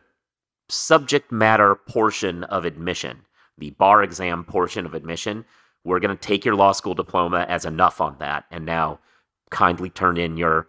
subject 0.70 1.32
matter 1.32 1.76
portion 1.76 2.44
of 2.46 2.66
admission, 2.66 3.26
the 3.58 3.72
bar 3.72 4.04
exam 4.04 4.44
portion 4.44 4.86
of 4.86 4.94
admission, 4.94 5.46
we're 5.84 6.00
going 6.00 6.16
to 6.16 6.28
take 6.28 6.46
your 6.46 6.56
law 6.56 6.72
school 6.72 6.94
diploma 6.94 7.46
as 7.50 7.66
enough 7.66 8.02
on 8.02 8.18
that. 8.20 8.46
And 8.52 8.66
now 8.66 9.00
kindly 9.50 9.90
turn 9.90 10.18
in 10.18 10.38
your 10.38 10.68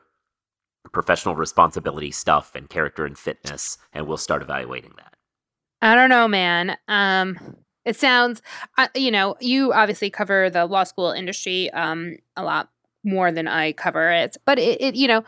professional 0.93 1.35
responsibility 1.35 2.11
stuff 2.11 2.55
and 2.55 2.69
character 2.69 3.05
and 3.05 3.19
fitness, 3.19 3.79
and 3.93 4.07
we'll 4.07 4.17
start 4.17 4.43
evaluating 4.43 4.93
that. 4.97 5.15
I 5.83 5.95
don't 5.95 6.11
know, 6.11 6.27
man. 6.27 6.77
Um, 6.89 7.57
it 7.85 7.97
sounds, 7.97 8.43
uh, 8.77 8.89
you 8.95 9.11
know, 9.11 9.37
you 9.41 9.73
obviously 9.73 10.11
cover 10.11 10.51
the 10.51 10.67
law 10.67 10.85
school 10.85 11.11
industry 11.11 11.71
um 11.71 12.17
a 12.37 12.43
lot 12.43 12.71
more 13.05 13.31
than 13.33 13.49
I 13.49 13.73
cover 13.73 14.11
it, 14.11 14.37
but 14.45 14.59
it, 14.59 14.81
it 14.81 14.95
you 14.95 15.09
know, 15.09 15.25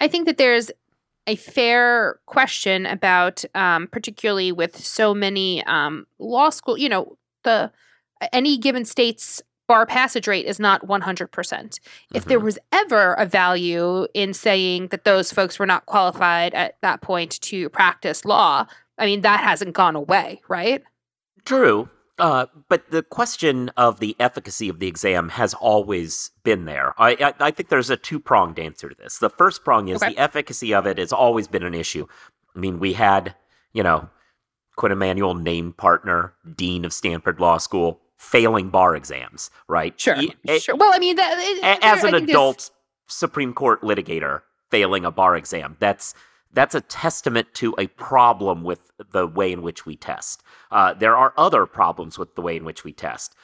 I 0.00 0.08
think 0.08 0.26
that 0.26 0.38
there's 0.38 0.70
a 1.26 1.36
fair 1.36 2.18
question 2.26 2.84
about, 2.84 3.44
um, 3.54 3.86
particularly 3.86 4.50
with 4.50 4.76
so 4.76 5.14
many 5.14 5.64
um 5.64 6.06
law 6.18 6.50
school, 6.50 6.76
you 6.76 6.88
know, 6.88 7.16
the 7.44 7.70
any 8.32 8.58
given 8.58 8.84
state's 8.84 9.42
bar 9.72 9.86
passage 9.86 10.28
rate 10.28 10.44
is 10.44 10.60
not 10.60 10.86
100%. 10.86 11.80
If 12.12 12.26
there 12.26 12.38
Mhm. 12.38 12.42
was 12.42 12.58
ever 12.72 13.14
a 13.14 13.24
value 13.24 14.06
in 14.12 14.34
saying 14.34 14.88
that 14.88 15.04
those 15.04 15.32
folks 15.32 15.58
were 15.58 15.64
not 15.64 15.86
qualified 15.86 16.52
at 16.52 16.76
that 16.82 17.00
point 17.00 17.40
to 17.40 17.70
practice 17.70 18.26
law, 18.26 18.66
I 18.98 19.06
mean, 19.06 19.22
that 19.22 19.40
hasn't 19.40 19.72
gone 19.72 19.96
away, 19.96 20.42
right? 20.46 20.82
True. 21.46 21.88
Uh, 22.18 22.44
but 22.68 22.90
the 22.90 23.02
question 23.02 23.70
of 23.78 23.98
the 23.98 24.14
efficacy 24.20 24.68
of 24.68 24.78
the 24.78 24.86
exam 24.88 25.30
has 25.30 25.54
always 25.54 26.32
been 26.44 26.66
there. 26.66 26.92
I, 26.98 27.12
I, 27.12 27.46
I 27.46 27.50
think 27.50 27.70
there's 27.70 27.88
a 27.88 27.96
two 27.96 28.20
pronged 28.20 28.58
answer 28.58 28.90
to 28.90 28.94
this. 28.94 29.16
The 29.16 29.30
first 29.30 29.64
prong 29.64 29.88
is 29.88 30.02
Okay. 30.02 30.12
the 30.12 30.18
efficacy 30.18 30.74
of 30.74 30.86
it 30.86 30.98
has 30.98 31.14
always 31.14 31.48
been 31.48 31.62
an 31.62 31.72
issue. 31.72 32.06
I 32.54 32.58
mean, 32.58 32.78
we 32.78 32.92
had, 32.92 33.34
you 33.72 33.82
know, 33.82 34.10
Quinn 34.76 34.92
Emanuel, 34.92 35.32
named 35.32 35.78
partner, 35.78 36.34
dean 36.54 36.84
of 36.84 36.92
Stanford 36.92 37.40
Law 37.40 37.56
School, 37.56 38.01
failing 38.22 38.70
bar 38.70 38.94
exams, 38.94 39.50
right? 39.68 40.00
Sure. 40.00 40.16
It- 40.44 40.62
sure. 40.62 40.76
Well, 40.76 40.92
I 40.94 40.98
mean, 41.00 41.16
that, 41.16 41.34
it, 41.38 41.82
as 41.82 42.04
an 42.04 42.12
there's- 42.12 42.28
adult 42.28 42.70
Supreme 43.08 43.52
Court 43.52 43.82
litigator 43.82 44.42
failing 44.70 45.04
a 45.04 45.10
bar 45.10 45.36
exam, 45.36 45.76
that's 45.80 46.14
that's 46.54 46.74
a 46.74 46.82
testament 46.82 47.48
to 47.54 47.74
a 47.78 47.86
problem 47.88 48.62
with 48.62 48.90
the 49.10 49.26
way 49.26 49.50
in 49.52 49.62
which 49.62 49.86
we 49.86 49.96
test. 49.96 50.42
Uh, 50.70 50.92
there 50.94 51.16
are 51.16 51.32
other 51.36 51.64
problems 51.66 52.18
with 52.18 52.34
the 52.36 52.42
way 52.42 52.56
in 52.56 52.64
which 52.64 52.84
we 52.84 52.92
test. 52.92 53.34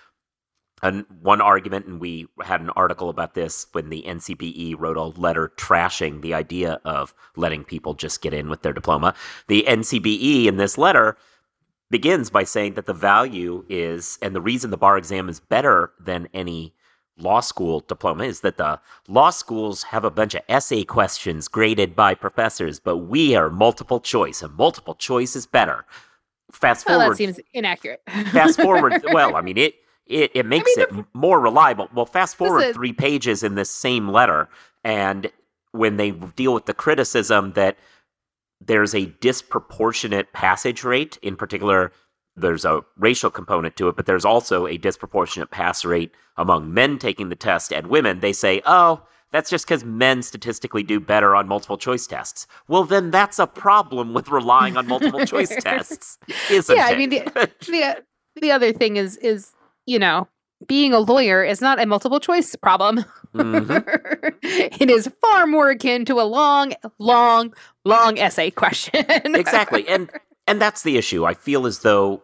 And 0.83 1.07
one 1.23 1.41
argument, 1.41 1.87
and 1.87 2.01
we 2.01 2.29
had 2.45 2.61
an 2.61 2.71
article 2.71 3.09
about 3.09 3.33
this 3.35 3.67
when 3.73 3.89
the 3.89 4.05
NCBE 4.07 4.77
wrote 4.79 4.97
a 4.99 5.05
letter 5.21 5.51
trashing 5.57 6.21
the 6.21 6.35
idea 6.35 6.81
of 6.85 7.15
letting 7.35 7.65
people 7.65 7.95
just 7.95 8.21
get 8.21 8.33
in 8.35 8.49
with 8.51 8.63
their 8.63 8.75
diploma. 8.75 9.15
The 9.49 9.65
NCBE 9.67 10.45
in 10.47 10.59
this 10.59 10.77
letter 10.79 11.17
begins 11.91 12.31
by 12.31 12.45
saying 12.45 12.75
that 12.75 12.87
the 12.87 12.95
value 12.95 13.65
is, 13.69 14.19
and 14.23 14.35
the 14.35 14.41
reason 14.41 14.71
the 14.71 14.77
bar 14.77 14.99
exam 14.99 15.29
is 15.29 15.41
better 15.41 15.93
than 15.99 16.29
any 16.35 16.75
law 17.19 17.41
school 17.41 17.81
diploma 17.81 18.25
is 18.25 18.41
that 18.43 18.59
the 18.59 18.79
law 19.09 19.31
schools 19.31 19.83
have 19.83 20.05
a 20.05 20.11
bunch 20.11 20.35
of 20.35 20.43
essay 20.49 20.85
questions 20.85 21.49
graded 21.49 21.97
by 21.97 22.15
professors, 22.15 22.79
but 22.79 22.99
we 22.99 23.35
are 23.35 23.51
multiple 23.51 24.01
choice, 24.01 24.43
and 24.43 24.55
multiple 24.55 24.95
choice 24.95 25.35
is 25.35 25.47
better. 25.47 25.85
Fast 26.53 26.87
Well, 26.87 27.01
forward 27.01 27.13
that 27.15 27.17
seems 27.19 27.41
inaccurate. 27.53 28.03
fast 28.33 28.59
forward 28.59 29.05
well 29.13 29.37
i 29.37 29.43
mean 29.43 29.59
it 29.59 29.75
it, 30.07 30.31
it 30.35 30.47
makes 30.47 30.75
mean, 30.79 30.87
it 31.01 31.05
more 31.13 31.39
reliable 31.41 31.91
well 31.95 32.07
fast 32.07 32.37
forward 32.37 32.61
Listen. 32.61 32.75
three 32.75 32.93
pages 32.95 33.43
in 33.43 33.55
this 33.55 33.71
same 33.71 34.09
letter 34.09 34.49
and 34.83 35.31
when 35.73 35.99
they 35.99 36.13
deal 36.13 36.55
with 36.55 36.65
the 36.65 36.73
criticism 36.73 37.53
that 37.53 37.77
there's 38.61 38.95
a 38.95 39.07
disproportionate 39.21 40.33
passage 40.33 40.85
rate 40.85 41.19
in 41.23 41.37
particular 41.37 41.93
there's 42.41 42.65
a 42.65 42.83
racial 42.97 43.31
component 43.31 43.77
to 43.77 43.89
it, 43.89 43.97
but 43.97 44.07
there's 44.07 44.25
also 44.25 44.67
a 44.67 44.77
disproportionate 44.77 45.51
pass 45.51 45.85
rate 45.85 46.13
among 46.37 46.73
men 46.73 46.99
taking 46.99 47.29
the 47.29 47.37
test 47.37 47.73
and 47.73 47.89
women. 47.89 48.21
They 48.21 48.33
say, 48.33 48.63
oh, 48.65 49.03
that's 49.33 49.51
just 49.51 49.67
because 49.67 49.85
men 49.85 50.23
statistically 50.23 50.83
do 50.83 51.01
better 51.01 51.37
on 51.37 51.49
multiple 51.49 51.77
choice 51.77 52.07
tests. 52.07 52.47
Well, 52.67 52.85
then 52.85 53.11
that's 53.11 53.39
a 53.39 53.47
problem 53.47 54.15
with 54.15 54.29
relying 54.29 54.77
on 54.77 54.87
multiple 54.87 55.25
choice 55.27 55.55
tests, 55.61 56.19
isn't 56.51 56.75
yeah, 56.75 56.89
it? 56.89 56.95
I 56.95 56.97
mean 56.97 57.11
the, 57.11 57.51
the 57.67 58.05
the 58.41 58.51
other 58.51 58.73
thing 58.73 58.97
is 58.97 59.17
is 59.19 59.53
you 59.85 59.99
know 59.99 60.29
being 60.67 60.93
a 60.93 60.99
lawyer 60.99 61.45
is 61.45 61.61
not 61.61 61.81
a 61.81 61.87
multiple 61.87 62.21
choice 62.21 62.57
problem. 62.57 63.05
Mhm. 63.35 63.85
it 64.43 64.91
is 64.91 65.09
far 65.21 65.47
more 65.47 65.71
akin 65.71 66.05
to 66.07 66.21
a 66.21 66.23
long, 66.23 66.73
long, 66.99 67.55
long 67.85 68.19
essay 68.19 68.51
question. 68.51 69.05
exactly 69.35 69.87
and 69.89 70.11
and 70.47 70.61
that's 70.61 70.83
the 70.83 70.97
issue 70.97 71.25
i 71.27 71.35
feel 71.35 71.67
as 71.67 71.81
though 71.81 72.23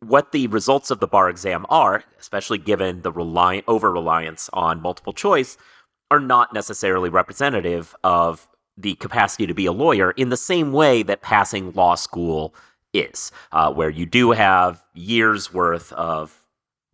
what 0.00 0.32
the 0.32 0.46
results 0.48 0.90
of 0.90 1.00
the 1.00 1.06
bar 1.06 1.28
exam 1.28 1.66
are 1.68 2.04
especially 2.20 2.58
given 2.58 3.02
the 3.02 3.10
rely 3.10 3.62
over 3.66 3.90
reliance 3.90 4.48
on 4.52 4.80
multiple 4.80 5.12
choice 5.12 5.56
are 6.10 6.20
not 6.20 6.52
necessarily 6.52 7.08
representative 7.08 7.96
of 8.04 8.48
the 8.76 8.94
capacity 8.96 9.46
to 9.46 9.54
be 9.54 9.66
a 9.66 9.72
lawyer 9.72 10.12
in 10.12 10.28
the 10.28 10.36
same 10.36 10.72
way 10.72 11.02
that 11.02 11.22
passing 11.22 11.72
law 11.72 11.94
school 11.94 12.54
is 12.92 13.32
uh, 13.52 13.72
where 13.72 13.90
you 13.90 14.04
do 14.04 14.32
have 14.32 14.84
years 14.94 15.52
worth 15.52 15.92
of 15.94 16.41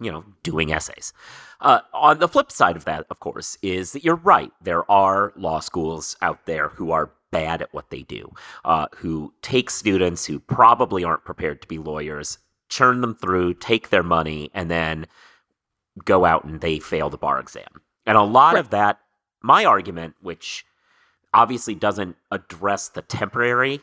you 0.00 0.10
know 0.10 0.24
doing 0.42 0.72
essays 0.72 1.12
uh, 1.60 1.80
on 1.92 2.18
the 2.18 2.28
flip 2.28 2.52
side 2.52 2.76
of 2.76 2.84
that, 2.84 3.06
of 3.10 3.20
course, 3.20 3.58
is 3.62 3.92
that 3.92 4.04
you're 4.04 4.14
right. 4.16 4.52
There 4.62 4.88
are 4.90 5.32
law 5.36 5.60
schools 5.60 6.16
out 6.22 6.46
there 6.46 6.68
who 6.68 6.92
are 6.92 7.10
bad 7.30 7.60
at 7.60 7.74
what 7.74 7.90
they 7.90 8.02
do, 8.02 8.32
uh, 8.64 8.86
who 8.96 9.34
take 9.42 9.70
students 9.70 10.24
who 10.24 10.38
probably 10.38 11.04
aren't 11.04 11.24
prepared 11.24 11.60
to 11.62 11.68
be 11.68 11.78
lawyers, 11.78 12.38
churn 12.68 13.00
them 13.00 13.14
through, 13.14 13.54
take 13.54 13.90
their 13.90 14.02
money, 14.02 14.50
and 14.54 14.70
then 14.70 15.06
go 16.04 16.24
out 16.24 16.44
and 16.44 16.60
they 16.60 16.78
fail 16.78 17.10
the 17.10 17.18
bar 17.18 17.40
exam. 17.40 17.82
And 18.06 18.16
a 18.16 18.22
lot 18.22 18.56
of 18.56 18.70
that, 18.70 19.00
my 19.42 19.64
argument, 19.64 20.14
which 20.20 20.64
obviously 21.34 21.74
doesn't 21.74 22.16
address 22.30 22.88
the 22.88 23.02
temporary 23.02 23.80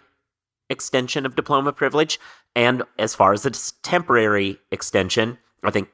extension 0.69 1.25
of 1.25 1.35
diploma 1.35 1.73
privilege, 1.73 2.19
and 2.55 2.83
as 2.97 3.13
far 3.13 3.33
as 3.33 3.43
the 3.43 3.73
temporary 3.83 4.59
extension, 4.71 5.37
I 5.61 5.71
think 5.71 5.89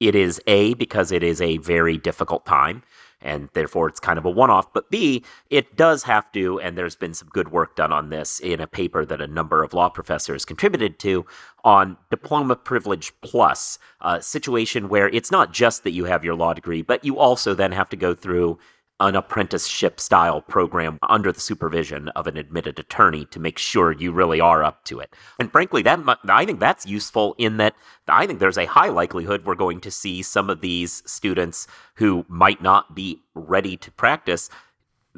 it 0.00 0.14
is 0.14 0.40
A, 0.46 0.74
because 0.74 1.12
it 1.12 1.22
is 1.22 1.40
a 1.40 1.58
very 1.58 1.98
difficult 1.98 2.46
time, 2.46 2.82
and 3.20 3.50
therefore 3.52 3.86
it's 3.86 4.00
kind 4.00 4.18
of 4.18 4.24
a 4.24 4.30
one 4.30 4.48
off. 4.48 4.72
But 4.72 4.90
B, 4.90 5.22
it 5.50 5.76
does 5.76 6.04
have 6.04 6.32
to, 6.32 6.58
and 6.60 6.76
there's 6.76 6.96
been 6.96 7.12
some 7.12 7.28
good 7.28 7.52
work 7.52 7.76
done 7.76 7.92
on 7.92 8.08
this 8.08 8.40
in 8.40 8.60
a 8.60 8.66
paper 8.66 9.04
that 9.04 9.20
a 9.20 9.26
number 9.26 9.62
of 9.62 9.74
law 9.74 9.90
professors 9.90 10.46
contributed 10.46 10.98
to 11.00 11.26
on 11.62 11.98
Diploma 12.10 12.56
Privilege 12.56 13.12
Plus, 13.20 13.78
a 14.00 14.22
situation 14.22 14.88
where 14.88 15.10
it's 15.10 15.30
not 15.30 15.52
just 15.52 15.84
that 15.84 15.92
you 15.92 16.06
have 16.06 16.24
your 16.24 16.34
law 16.34 16.54
degree, 16.54 16.80
but 16.80 17.04
you 17.04 17.18
also 17.18 17.52
then 17.54 17.72
have 17.72 17.90
to 17.90 17.96
go 17.96 18.14
through 18.14 18.58
an 19.00 19.16
apprenticeship 19.16 19.98
style 19.98 20.42
program 20.42 20.98
under 21.08 21.32
the 21.32 21.40
supervision 21.40 22.08
of 22.10 22.26
an 22.26 22.36
admitted 22.36 22.78
attorney 22.78 23.24
to 23.26 23.40
make 23.40 23.58
sure 23.58 23.92
you 23.92 24.12
really 24.12 24.40
are 24.40 24.62
up 24.62 24.84
to 24.84 25.00
it. 25.00 25.14
And 25.38 25.50
frankly, 25.50 25.82
that 25.82 25.98
I 26.28 26.44
think 26.44 26.60
that's 26.60 26.86
useful 26.86 27.34
in 27.38 27.56
that 27.56 27.74
I 28.06 28.26
think 28.26 28.38
there's 28.38 28.58
a 28.58 28.66
high 28.66 28.90
likelihood 28.90 29.44
we're 29.44 29.54
going 29.54 29.80
to 29.80 29.90
see 29.90 30.22
some 30.22 30.50
of 30.50 30.60
these 30.60 31.02
students 31.06 31.66
who 31.94 32.24
might 32.28 32.62
not 32.62 32.94
be 32.94 33.22
ready 33.34 33.76
to 33.78 33.90
practice. 33.90 34.50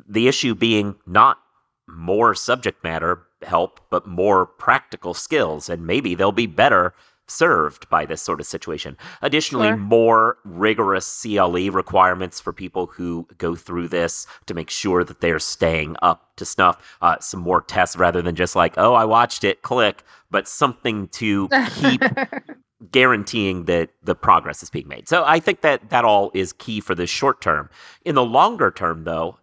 The 0.09 0.29
issue 0.29 0.55
being 0.55 0.97
not 1.07 1.39
more 1.89 2.35
subject 2.35 2.83
matter 2.85 3.27
help, 3.43 3.81
but 3.91 4.07
more 4.07 4.47
practical 4.47 5.15
skills, 5.15 5.69
and 5.69 5.87
maybe 5.87 6.15
they'll 6.15 6.33
be 6.33 6.47
better 6.47 6.95
served 7.29 7.89
by 7.89 8.05
this 8.05 8.21
sort 8.21 8.41
of 8.41 8.47
situation. 8.47 8.97
Additionally, 9.23 9.69
Sure. 9.69 9.77
more 9.77 10.37
rigorous 10.45 11.23
CLE 11.23 11.71
requirements 11.71 12.41
for 12.41 12.53
people 12.53 12.87
who 12.87 13.27
go 13.39 13.55
through 13.55 13.89
this 13.89 14.27
to 14.47 14.55
make 14.55 14.69
sure 14.71 15.05
that 15.05 15.21
they're 15.21 15.39
staying 15.39 15.97
up 16.03 16.35
to 16.37 16.45
snuff. 16.45 16.97
Uh, 17.01 17.19
some 17.21 17.41
more 17.41 17.63
tests 17.63 17.97
rather 17.97 18.21
than 18.23 18.35
just 18.35 18.55
like, 18.57 18.75
oh, 18.77 18.95
I 18.95 19.05
watched 19.05 19.45
it, 19.45 19.63
click, 19.63 20.03
but 20.31 20.47
something 20.49 21.09
to 21.09 21.49
keep 21.77 22.03
guaranteeing 22.91 23.65
that 23.67 23.91
the 24.03 24.15
progress 24.15 24.63
is 24.63 24.71
being 24.71 24.89
made. 24.89 25.09
So 25.09 25.25
I 25.25 25.39
think 25.39 25.61
that 25.61 25.91
that 25.91 26.05
all 26.05 26.31
is 26.35 26.53
key 26.53 26.81
for 26.81 26.95
the 26.95 27.07
short 27.07 27.41
term. 27.41 27.71
In 28.05 28.15
the 28.15 28.25
longer 28.25 28.71
term, 28.71 29.05
though, 29.05 29.39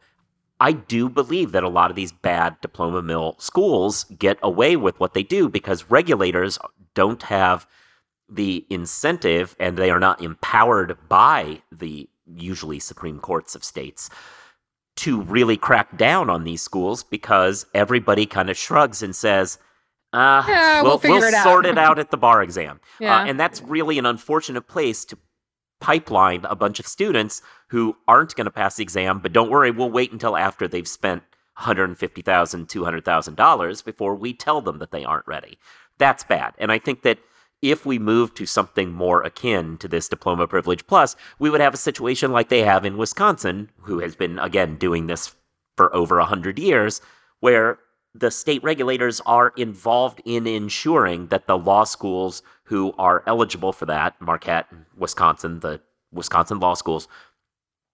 I 0.60 0.74
do 0.74 1.08
believe 1.10 1.52
that 1.54 1.64
a 1.64 1.70
lot 1.70 1.90
of 1.90 1.96
these 1.96 2.12
bad 2.12 2.60
diploma 2.62 3.02
mill 3.02 3.36
schools 3.40 4.04
get 4.18 4.38
away 4.44 4.76
with 4.76 5.00
what 5.00 5.14
they 5.14 5.24
do 5.24 5.48
because 5.48 5.90
regulators 5.90 6.60
don't 6.96 7.24
have 7.24 7.66
the 8.30 8.66
incentive 8.70 9.56
and 9.60 9.78
they 9.78 9.90
are 9.90 10.00
not 10.00 10.22
empowered 10.22 10.98
by 11.08 11.62
the 11.72 12.10
usually 12.26 12.80
Supreme 12.80 13.20
Courts 13.20 13.56
of 13.56 13.64
states 13.64 14.10
to 14.98 15.22
really 15.22 15.56
crack 15.56 15.98
down 15.98 16.30
on 16.30 16.44
these 16.44 16.62
schools 16.62 17.04
because 17.04 17.66
everybody 17.74 18.26
kind 18.26 18.50
of 18.50 18.58
shrugs 18.58 19.02
and 19.02 19.16
says, 19.16 19.58
uh, 20.12 20.44
Yeah, 20.46 20.82
we'll 20.82 20.98
figure 20.98 21.26
it 21.26 21.34
out." 21.34 21.44
sort 21.44 21.66
it 21.66 21.78
out 21.78 22.00
at 22.00 22.12
the 22.12 22.18
bar 22.18 22.44
exam. 22.44 22.80
Yeah. 23.00 23.22
Uh, 23.22 23.26
and 23.26 23.40
that's 23.40 23.62
really 23.62 23.98
an 23.98 24.06
unfortunate 24.06 24.68
place 24.68 25.06
to 25.06 25.18
pipeline 25.80 26.46
a 26.46 26.56
bunch 26.56 26.80
of 26.80 26.88
students 26.88 27.42
who 27.70 27.96
aren't 28.08 28.36
going 28.36 28.46
to 28.46 28.52
pass 28.52 28.76
the 28.76 28.84
exam, 28.84 29.20
but 29.20 29.34
don't 29.34 29.50
worry, 29.50 29.72
we'll 29.72 29.92
wait 29.92 30.12
until 30.12 30.36
after 30.36 30.68
they've 30.68 30.88
spent 30.88 31.24
$150,000, 31.60 32.24
$200,000 32.68 33.86
before 33.86 34.16
we 34.16 34.34
tell 34.34 34.62
them 34.62 34.80
that 34.80 34.92
they 34.92 35.04
aren't 35.04 35.28
ready. 35.28 35.58
That's 35.98 36.24
bad. 36.24 36.54
And 36.58 36.72
I 36.72 36.80
think 36.80 37.02
that 37.04 37.20
if 37.62 37.86
we 37.86 38.00
move 38.00 38.34
to 38.36 38.46
something 38.46 38.92
more 38.94 39.22
akin 39.24 39.78
to 39.80 39.88
this 39.88 40.08
diploma 40.08 40.48
privilege 40.48 40.88
plus, 40.88 41.16
we 41.40 41.50
would 41.50 41.60
have 41.60 41.74
a 41.74 41.78
situation 41.78 42.32
like 42.32 42.48
they 42.48 42.64
have 42.64 42.86
in 42.86 42.98
Wisconsin, 42.98 43.70
who 43.82 44.00
has 44.00 44.16
been, 44.16 44.40
again, 44.40 44.78
doing 44.78 45.08
this 45.08 45.36
for 45.76 45.94
over 45.94 46.18
100 46.18 46.58
years, 46.58 47.02
where 47.42 47.80
the 48.16 48.32
state 48.32 48.64
regulators 48.64 49.22
are 49.26 49.54
involved 49.56 50.22
in 50.26 50.48
ensuring 50.48 51.28
that 51.28 51.48
the 51.48 51.58
law 51.58 51.84
schools 51.84 52.42
who 52.64 52.94
are 52.98 53.24
eligible 53.28 53.72
for 53.72 53.86
that, 53.86 54.20
Marquette, 54.20 54.68
Wisconsin, 54.98 55.60
the 55.60 55.82
Wisconsin 56.12 56.60
law 56.60 56.74
schools, 56.74 57.08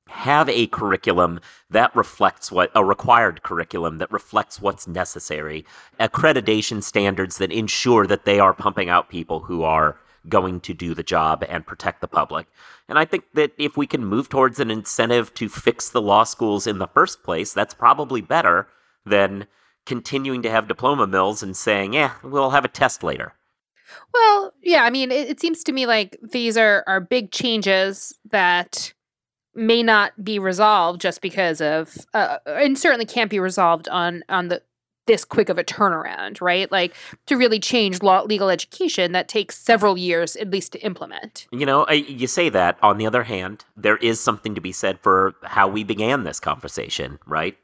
have 0.07 0.47
a 0.49 0.67
curriculum 0.67 1.39
that 1.69 1.95
reflects 1.95 2.51
what 2.51 2.71
a 2.75 2.85
required 2.85 3.41
curriculum 3.41 3.97
that 3.97 4.11
reflects 4.11 4.61
what's 4.61 4.87
necessary, 4.87 5.65
accreditation 5.99 6.83
standards 6.83 7.37
that 7.39 7.51
ensure 7.51 8.05
that 8.05 8.25
they 8.25 8.39
are 8.39 8.53
pumping 8.53 8.87
out 8.87 9.09
people 9.09 9.39
who 9.39 9.63
are 9.63 9.97
going 10.29 10.59
to 10.59 10.73
do 10.73 10.93
the 10.93 11.03
job 11.03 11.43
and 11.49 11.65
protect 11.65 12.01
the 12.01 12.07
public. 12.07 12.47
And 12.87 12.97
I 12.97 13.05
think 13.05 13.25
that 13.33 13.51
if 13.57 13.77
we 13.77 13.87
can 13.87 14.05
move 14.05 14.29
towards 14.29 14.59
an 14.59 14.71
incentive 14.71 15.33
to 15.35 15.49
fix 15.49 15.89
the 15.89 16.01
law 16.01 16.23
schools 16.23 16.67
in 16.67 16.77
the 16.77 16.87
first 16.87 17.23
place, 17.23 17.53
that's 17.53 17.73
probably 17.73 18.21
better 18.21 18.67
than 19.05 19.47
continuing 19.85 20.41
to 20.41 20.49
have 20.49 20.67
diploma 20.67 21.07
mills 21.07 21.43
and 21.43 21.55
saying, 21.55 21.93
yeah, 21.93 22.13
we'll 22.23 22.51
have 22.51 22.65
a 22.65 22.69
test 22.69 23.03
later. 23.03 23.33
Well, 24.13 24.53
yeah, 24.61 24.83
I 24.83 24.89
mean, 24.89 25.11
it, 25.11 25.29
it 25.29 25.39
seems 25.39 25.63
to 25.65 25.71
me 25.71 25.85
like 25.85 26.17
these 26.21 26.57
are 26.57 26.83
are 26.87 26.99
big 26.99 27.31
changes 27.31 28.13
that 28.31 28.93
may 29.53 29.83
not 29.83 30.11
be 30.23 30.37
resolved 30.37 30.99
just 30.99 31.21
because 31.21 31.61
of, 31.61 31.95
uh, 32.13 32.39
and 32.45 32.77
certainly 32.77 33.05
can't 33.05 33.29
be 33.29 33.39
resolved 33.39 33.87
on 33.89 34.23
on 34.29 34.47
the 34.49 34.61
this 35.07 35.23
quick 35.23 35.49
of 35.49 35.57
a 35.57 35.63
turnaround, 35.63 36.41
right? 36.41 36.71
Like 36.71 36.95
to 37.27 37.37
really 37.37 37.59
change 37.59 38.01
law 38.01 38.23
legal 38.23 38.49
education, 38.49 39.11
that 39.11 39.27
takes 39.27 39.57
several 39.57 39.97
years 39.97 40.35
at 40.35 40.49
least 40.49 40.71
to 40.73 40.79
implement. 40.79 41.47
You 41.51 41.65
know, 41.65 41.85
I, 41.85 41.93
you 41.93 42.27
say 42.27 42.49
that. 42.49 42.77
On 42.81 42.97
the 42.97 43.05
other 43.05 43.23
hand, 43.23 43.65
there 43.77 43.97
is 43.97 44.19
something 44.19 44.55
to 44.55 44.61
be 44.61 44.71
said 44.71 44.99
for 44.99 45.35
how 45.43 45.67
we 45.67 45.83
began 45.83 46.23
this 46.23 46.39
conversation, 46.39 47.19
right? 47.27 47.55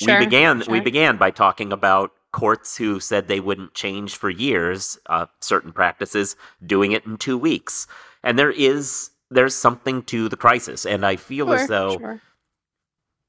Sure, 0.00 0.18
we 0.18 0.24
began 0.24 0.62
we 0.68 0.80
began 0.80 1.16
by 1.16 1.30
talking 1.30 1.72
about 1.72 2.12
courts 2.32 2.76
who 2.76 3.00
said 3.00 3.28
they 3.28 3.40
wouldn't 3.40 3.74
change 3.74 4.16
for 4.16 4.30
years 4.30 4.98
uh, 5.06 5.26
certain 5.40 5.72
practices, 5.72 6.36
doing 6.64 6.92
it 6.92 7.04
in 7.04 7.16
two 7.16 7.36
weeks, 7.36 7.86
and 8.22 8.38
there 8.38 8.50
is 8.50 9.10
there's 9.30 9.54
something 9.54 10.02
to 10.04 10.28
the 10.28 10.36
crisis, 10.36 10.86
and 10.86 11.04
I 11.04 11.16
feel 11.16 11.52
as 11.52 11.68
though 11.68 11.98
sure. 11.98 12.22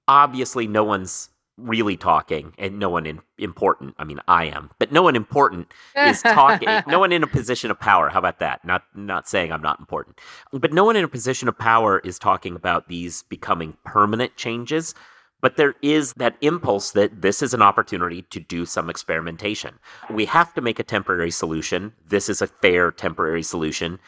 obviously 0.07 0.67
no 0.67 0.83
one's 0.83 1.29
really 1.57 1.97
talking, 1.97 2.53
and 2.57 2.79
no 2.79 2.89
one 2.89 3.05
in, 3.05 3.21
important. 3.37 3.95
I 3.99 4.03
mean, 4.03 4.19
I 4.27 4.45
am, 4.45 4.71
but 4.79 4.91
no 4.91 5.01
one 5.01 5.15
important 5.15 5.71
is 5.95 6.21
talking. 6.21 6.67
no 6.87 6.99
one 6.99 7.11
in 7.11 7.23
a 7.23 7.27
position 7.27 7.69
of 7.69 7.79
power. 7.79 8.09
How 8.09 8.19
about 8.19 8.39
that? 8.39 8.63
Not 8.65 8.83
not 8.95 9.27
saying 9.27 9.51
I'm 9.51 9.61
not 9.61 9.79
important, 9.79 10.19
but 10.51 10.73
no 10.73 10.83
one 10.83 10.95
in 10.95 11.03
a 11.03 11.09
position 11.09 11.47
of 11.47 11.57
power 11.57 11.99
is 11.99 12.17
talking 12.17 12.55
about 12.55 12.87
these 12.87 13.23
becoming 13.23 13.77
permanent 13.83 14.35
changes. 14.37 14.95
But 15.41 15.57
there 15.57 15.75
is 15.81 16.13
that 16.13 16.37
impulse 16.41 16.91
that 16.91 17.21
this 17.21 17.41
is 17.41 17.53
an 17.53 17.61
opportunity 17.61 18.21
to 18.21 18.39
do 18.39 18.65
some 18.65 18.89
experimentation. 18.89 19.79
We 20.09 20.25
have 20.25 20.53
to 20.53 20.61
make 20.61 20.79
a 20.79 20.83
temporary 20.83 21.31
solution. 21.31 21.93
This 22.07 22.29
is 22.29 22.41
a 22.41 22.47
fair 22.47 22.91
temporary 22.91 23.43
solution. 23.43 23.99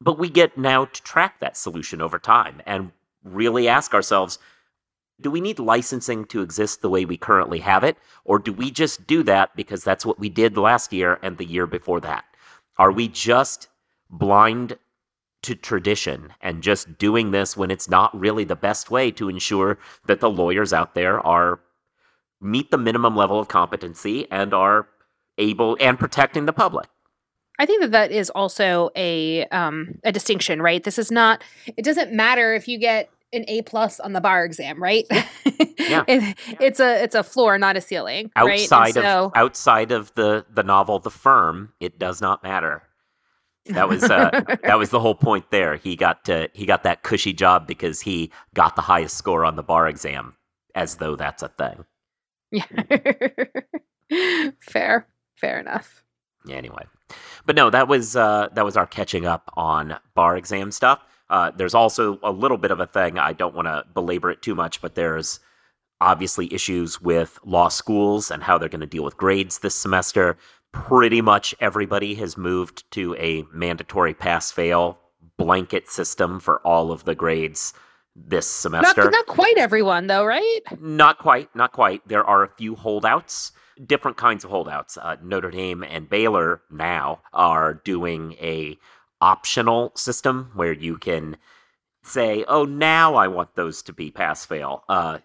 But 0.00 0.18
we 0.18 0.30
get 0.30 0.56
now 0.56 0.86
to 0.86 1.02
track 1.02 1.40
that 1.40 1.56
solution 1.56 2.00
over 2.00 2.18
time 2.18 2.62
and 2.64 2.92
really 3.24 3.68
ask 3.68 3.92
ourselves 3.92 4.38
do 5.20 5.30
we 5.30 5.42
need 5.42 5.58
licensing 5.58 6.24
to 6.26 6.40
exist 6.40 6.80
the 6.80 6.88
way 6.88 7.04
we 7.04 7.18
currently 7.18 7.58
have 7.58 7.84
it? 7.84 7.98
Or 8.24 8.38
do 8.38 8.54
we 8.54 8.70
just 8.70 9.06
do 9.06 9.22
that 9.24 9.54
because 9.54 9.84
that's 9.84 10.06
what 10.06 10.18
we 10.18 10.30
did 10.30 10.56
last 10.56 10.94
year 10.94 11.18
and 11.22 11.36
the 11.36 11.44
year 11.44 11.66
before 11.66 12.00
that? 12.00 12.24
Are 12.78 12.90
we 12.90 13.06
just 13.06 13.68
blind 14.08 14.78
to 15.42 15.54
tradition 15.54 16.32
and 16.42 16.62
just 16.62 16.98
doing 16.98 17.30
this 17.30 17.56
when 17.56 17.70
it's 17.70 17.88
not 17.88 18.18
really 18.18 18.44
the 18.44 18.56
best 18.56 18.90
way 18.90 19.10
to 19.12 19.28
ensure 19.28 19.78
that 20.06 20.20
the 20.20 20.30
lawyers 20.30 20.72
out 20.72 20.94
there 20.94 21.20
are 21.20 21.60
meet 22.40 22.70
the 22.70 22.78
minimum 22.78 23.16
level 23.16 23.38
of 23.38 23.48
competency 23.48 24.26
and 24.30 24.52
are 24.54 24.88
able 25.38 25.76
and 25.80 25.98
protecting 25.98 26.46
the 26.46 26.52
public? 26.52 26.88
I 27.58 27.66
think 27.66 27.82
that 27.82 27.92
that 27.92 28.10
is 28.10 28.30
also 28.30 28.90
a 28.96 29.44
um, 29.46 29.98
a 30.04 30.12
distinction, 30.12 30.62
right? 30.62 30.82
This 30.82 30.98
is 30.98 31.10
not. 31.10 31.42
It 31.66 31.84
doesn't 31.84 32.12
matter 32.12 32.54
if 32.54 32.66
you 32.66 32.78
get 32.78 33.10
an 33.32 33.44
A 33.48 33.62
plus 33.62 34.00
on 34.00 34.14
the 34.14 34.20
bar 34.20 34.44
exam, 34.44 34.82
right? 34.82 35.04
Yeah. 35.78 36.04
it, 36.08 36.38
it's 36.58 36.80
a 36.80 37.02
it's 37.02 37.14
a 37.14 37.22
floor, 37.22 37.58
not 37.58 37.76
a 37.76 37.80
ceiling. 37.80 38.30
right? 38.36 38.60
Outside 38.62 38.94
so- 38.94 39.26
of 39.26 39.32
outside 39.34 39.92
of 39.92 40.14
the 40.14 40.46
the 40.50 40.62
novel 40.62 40.98
The 41.00 41.10
Firm, 41.10 41.72
it 41.80 41.98
does 41.98 42.22
not 42.22 42.42
matter. 42.42 42.82
That 43.72 43.88
was 43.88 44.04
uh, 44.04 44.30
that 44.62 44.78
was 44.78 44.90
the 44.90 45.00
whole 45.00 45.14
point 45.14 45.50
there. 45.50 45.76
He 45.76 45.96
got 45.96 46.24
to, 46.26 46.48
he 46.52 46.66
got 46.66 46.82
that 46.84 47.02
cushy 47.02 47.32
job 47.32 47.66
because 47.66 48.00
he 48.00 48.30
got 48.54 48.76
the 48.76 48.82
highest 48.82 49.16
score 49.16 49.44
on 49.44 49.56
the 49.56 49.62
bar 49.62 49.88
exam, 49.88 50.34
as 50.74 50.96
though 50.96 51.16
that's 51.16 51.42
a 51.42 51.48
thing. 51.48 51.84
yeah. 52.50 52.64
fair, 54.60 55.06
fair 55.36 55.60
enough. 55.60 56.02
Anyway, 56.48 56.84
but 57.46 57.54
no, 57.56 57.70
that 57.70 57.88
was 57.88 58.16
uh, 58.16 58.48
that 58.54 58.64
was 58.64 58.76
our 58.76 58.86
catching 58.86 59.26
up 59.26 59.50
on 59.54 59.96
bar 60.14 60.36
exam 60.36 60.70
stuff. 60.70 61.00
Uh, 61.28 61.50
there's 61.56 61.74
also 61.74 62.18
a 62.22 62.32
little 62.32 62.58
bit 62.58 62.70
of 62.70 62.80
a 62.80 62.86
thing. 62.86 63.18
I 63.18 63.32
don't 63.32 63.54
want 63.54 63.66
to 63.66 63.84
belabor 63.94 64.30
it 64.30 64.42
too 64.42 64.54
much, 64.54 64.80
but 64.80 64.96
there's 64.96 65.38
obviously 66.00 66.52
issues 66.52 67.00
with 67.00 67.38
law 67.44 67.68
schools 67.68 68.30
and 68.30 68.42
how 68.42 68.58
they're 68.58 68.68
going 68.68 68.80
to 68.80 68.86
deal 68.86 69.04
with 69.04 69.16
grades 69.16 69.58
this 69.58 69.74
semester. 69.74 70.36
Pretty 70.72 71.20
much 71.20 71.54
everybody 71.60 72.14
has 72.16 72.36
moved 72.36 72.90
to 72.92 73.14
a 73.16 73.44
mandatory 73.52 74.14
pass 74.14 74.50
fail 74.50 74.98
blanket 75.36 75.88
system 75.88 76.38
for 76.38 76.60
all 76.66 76.92
of 76.92 77.04
the 77.04 77.14
grades 77.14 77.72
this 78.14 78.64
Not, 78.64 78.84
semester. 78.84 79.10
not 79.10 79.26
quite 79.26 79.56
everyone 79.56 80.06
though, 80.06 80.24
right? 80.24 80.60
Not 80.80 81.18
quite, 81.18 81.54
not 81.54 81.72
quite. 81.72 82.06
There 82.06 82.24
are 82.24 82.42
a 82.42 82.48
few 82.48 82.74
holdouts, 82.74 83.52
different 83.86 84.16
kinds 84.16 84.44
of 84.44 84.50
holdouts. 84.50 84.96
Uh, 84.96 85.16
Notre 85.22 85.50
Dame 85.50 85.82
and 85.82 86.08
Baylor 86.08 86.62
now 86.70 87.20
are 87.32 87.74
doing 87.74 88.34
a 88.34 88.76
optional 89.20 89.92
system 89.96 90.50
where 90.54 90.72
you 90.72 90.98
can 90.98 91.36
say, 92.02 92.44
"Oh, 92.48 92.64
now 92.64 93.14
I 93.14 93.28
want 93.28 93.54
those 93.54 93.82
to 93.82 93.92
be 93.92 94.10
pass 94.10 94.44
fail," 94.44 94.84
uh, 94.88 95.18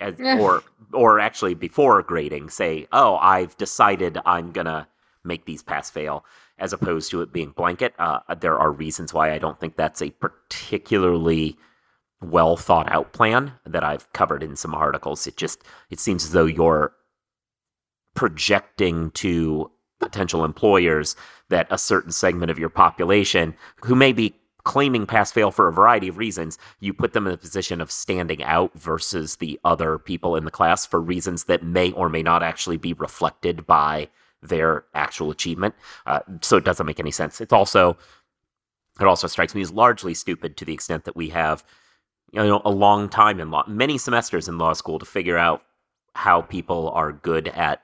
as, 0.00 0.14
or 0.40 0.62
or 0.92 1.20
actually 1.20 1.54
before 1.54 2.02
grading, 2.02 2.50
say, 2.50 2.86
"Oh, 2.92 3.16
I've 3.16 3.56
decided 3.56 4.18
I'm 4.26 4.52
gonna 4.52 4.88
make 5.24 5.44
these 5.44 5.62
pass 5.62 5.90
fail," 5.90 6.24
as 6.58 6.72
opposed 6.72 7.10
to 7.10 7.22
it 7.22 7.32
being 7.32 7.50
blanket. 7.50 7.94
Uh, 7.98 8.20
there 8.40 8.58
are 8.58 8.72
reasons 8.72 9.14
why 9.14 9.32
I 9.32 9.38
don't 9.38 9.58
think 9.60 9.76
that's 9.76 10.02
a 10.02 10.10
particularly 10.10 11.56
well 12.22 12.56
thought 12.56 12.90
out 12.92 13.12
plan 13.12 13.52
that 13.64 13.84
I've 13.84 14.12
covered 14.12 14.42
in 14.42 14.56
some 14.56 14.74
articles. 14.74 15.26
It 15.26 15.36
just 15.36 15.62
it 15.90 16.00
seems 16.00 16.24
as 16.24 16.32
though 16.32 16.46
you're 16.46 16.92
projecting 18.14 19.10
to 19.12 19.70
potential 20.00 20.44
employers 20.44 21.14
that 21.50 21.66
a 21.70 21.78
certain 21.78 22.10
segment 22.10 22.50
of 22.50 22.58
your 22.58 22.68
population 22.68 23.54
who 23.84 23.94
may 23.94 24.12
be 24.12 24.34
claiming 24.64 25.06
pass 25.06 25.32
fail 25.32 25.50
for 25.50 25.68
a 25.68 25.72
variety 25.72 26.08
of 26.08 26.18
reasons, 26.18 26.58
you 26.80 26.92
put 26.92 27.12
them 27.12 27.26
in 27.26 27.32
a 27.32 27.38
position 27.38 27.80
of 27.80 27.90
standing 27.90 28.42
out 28.42 28.72
versus 28.74 29.36
the 29.36 29.58
other 29.64 29.98
people 29.98 30.36
in 30.36 30.44
the 30.44 30.50
class 30.50 30.86
for 30.86 31.00
reasons 31.00 31.44
that 31.44 31.62
may 31.62 31.92
or 31.92 32.08
may 32.08 32.22
not 32.22 32.42
actually 32.42 32.76
be 32.76 32.92
reflected 32.92 33.66
by 33.66 34.08
their 34.42 34.84
actual 34.94 35.30
achievement. 35.30 35.74
Uh, 36.06 36.20
so 36.40 36.56
it 36.56 36.64
doesn't 36.64 36.86
make 36.86 37.00
any 37.00 37.10
sense. 37.10 37.40
It's 37.40 37.52
also 37.52 37.96
it 39.00 39.06
also 39.06 39.26
strikes 39.26 39.54
me 39.54 39.62
as 39.62 39.72
largely 39.72 40.14
stupid 40.14 40.56
to 40.56 40.64
the 40.64 40.74
extent 40.74 41.04
that 41.04 41.16
we 41.16 41.30
have 41.30 41.64
you 42.32 42.42
know 42.42 42.60
a 42.64 42.70
long 42.70 43.08
time 43.08 43.40
in 43.40 43.50
law 43.50 43.64
many 43.66 43.98
semesters 43.98 44.48
in 44.48 44.58
law 44.58 44.72
school 44.72 44.98
to 44.98 45.06
figure 45.06 45.38
out 45.38 45.62
how 46.14 46.42
people 46.42 46.90
are 46.90 47.12
good 47.12 47.48
at 47.48 47.82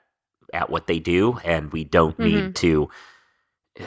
at 0.52 0.70
what 0.70 0.86
they 0.86 0.98
do 0.98 1.38
and 1.44 1.72
we 1.72 1.84
don't 1.84 2.18
need 2.18 2.54
to 2.54 2.88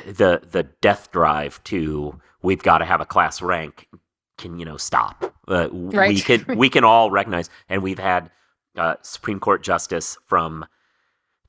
the 0.05 0.41
the 0.51 0.63
death 0.81 1.11
drive 1.11 1.63
to 1.63 2.19
we've 2.41 2.63
got 2.63 2.79
to 2.79 2.85
have 2.85 3.01
a 3.01 3.05
class 3.05 3.41
rank 3.41 3.87
can 4.37 4.59
you 4.59 4.65
know 4.65 4.77
stop 4.77 5.33
uh, 5.47 5.67
we 5.71 5.97
Right. 5.97 6.23
can 6.23 6.45
we 6.57 6.69
can 6.69 6.83
all 6.83 7.11
recognize 7.11 7.49
and 7.67 7.81
we've 7.83 7.99
had 7.99 8.31
uh, 8.77 8.95
supreme 9.01 9.39
court 9.39 9.63
justice 9.63 10.17
from 10.25 10.65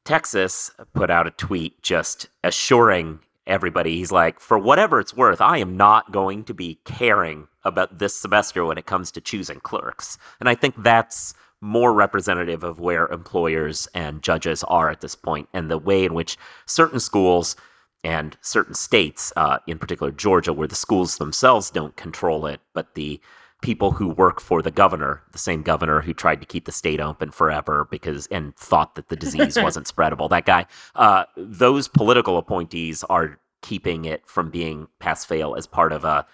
texas 0.04 0.70
put 0.94 1.10
out 1.10 1.26
a 1.26 1.30
tweet 1.32 1.80
just 1.82 2.28
assuring 2.42 3.20
everybody 3.46 3.96
he's 3.96 4.12
like 4.12 4.40
for 4.40 4.58
whatever 4.58 4.98
it's 5.00 5.14
worth 5.16 5.40
i 5.40 5.58
am 5.58 5.76
not 5.76 6.10
going 6.12 6.42
to 6.44 6.54
be 6.54 6.78
caring 6.84 7.46
about 7.64 7.98
this 7.98 8.14
semester 8.14 8.64
when 8.64 8.78
it 8.78 8.86
comes 8.86 9.10
to 9.10 9.20
choosing 9.20 9.60
clerks 9.60 10.16
and 10.40 10.48
i 10.48 10.54
think 10.54 10.74
that's 10.82 11.34
more 11.60 11.92
representative 11.92 12.64
of 12.64 12.80
where 12.80 13.06
employers 13.08 13.86
and 13.94 14.22
judges 14.22 14.64
are 14.64 14.88
at 14.88 15.02
this 15.02 15.14
point 15.14 15.46
and 15.52 15.70
the 15.70 15.76
way 15.76 16.04
in 16.06 16.14
which 16.14 16.38
certain 16.66 16.98
schools 16.98 17.54
and 18.02 18.36
certain 18.40 18.74
states, 18.74 19.32
uh, 19.36 19.58
in 19.66 19.78
particular 19.78 20.10
Georgia, 20.12 20.52
where 20.52 20.68
the 20.68 20.74
schools 20.74 21.18
themselves 21.18 21.70
don't 21.70 21.96
control 21.96 22.46
it, 22.46 22.60
but 22.72 22.94
the 22.94 23.20
people 23.62 23.92
who 23.92 24.08
work 24.08 24.40
for 24.40 24.62
the 24.62 24.70
governor, 24.70 25.22
the 25.32 25.38
same 25.38 25.62
governor 25.62 26.00
who 26.00 26.14
tried 26.14 26.40
to 26.40 26.46
keep 26.46 26.64
the 26.64 26.72
state 26.72 27.00
open 27.00 27.30
forever 27.30 27.86
because 27.90 28.26
and 28.28 28.56
thought 28.56 28.94
that 28.94 29.08
the 29.08 29.16
disease 29.16 29.58
wasn't 29.62 29.86
spreadable, 29.86 30.30
that 30.30 30.46
guy, 30.46 30.66
uh, 30.94 31.24
those 31.36 31.88
political 31.88 32.38
appointees 32.38 33.04
are 33.04 33.38
keeping 33.62 34.06
it 34.06 34.26
from 34.26 34.50
being 34.50 34.88
pass 34.98 35.24
fail 35.24 35.54
as 35.54 35.66
part 35.66 35.92
of 35.92 36.04
a 36.04 36.26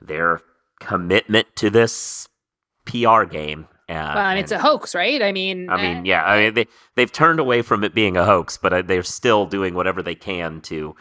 their 0.00 0.40
commitment 0.80 1.46
to 1.56 1.70
this 1.70 2.28
PR 2.86 3.24
game. 3.24 3.68
Uh, 3.88 3.92
Well, 4.14 4.18
I 4.18 4.34
mean, 4.34 4.42
it's 4.42 4.52
a 4.52 4.58
hoax, 4.58 4.94
right? 4.94 5.22
I 5.22 5.30
mean, 5.32 5.68
I 5.68 5.80
mean, 5.82 6.04
yeah, 6.06 6.24
I 6.24 6.40
mean 6.44 6.54
they 6.54 6.66
they've 6.94 7.12
turned 7.12 7.38
away 7.40 7.62
from 7.62 7.84
it 7.84 7.94
being 7.94 8.16
a 8.16 8.24
hoax, 8.24 8.56
but 8.56 8.72
uh, 8.72 8.82
they're 8.82 9.02
still 9.02 9.46
doing 9.46 9.74
whatever 9.74 10.02
they 10.02 10.14
can 10.14 10.60
to 10.62 10.94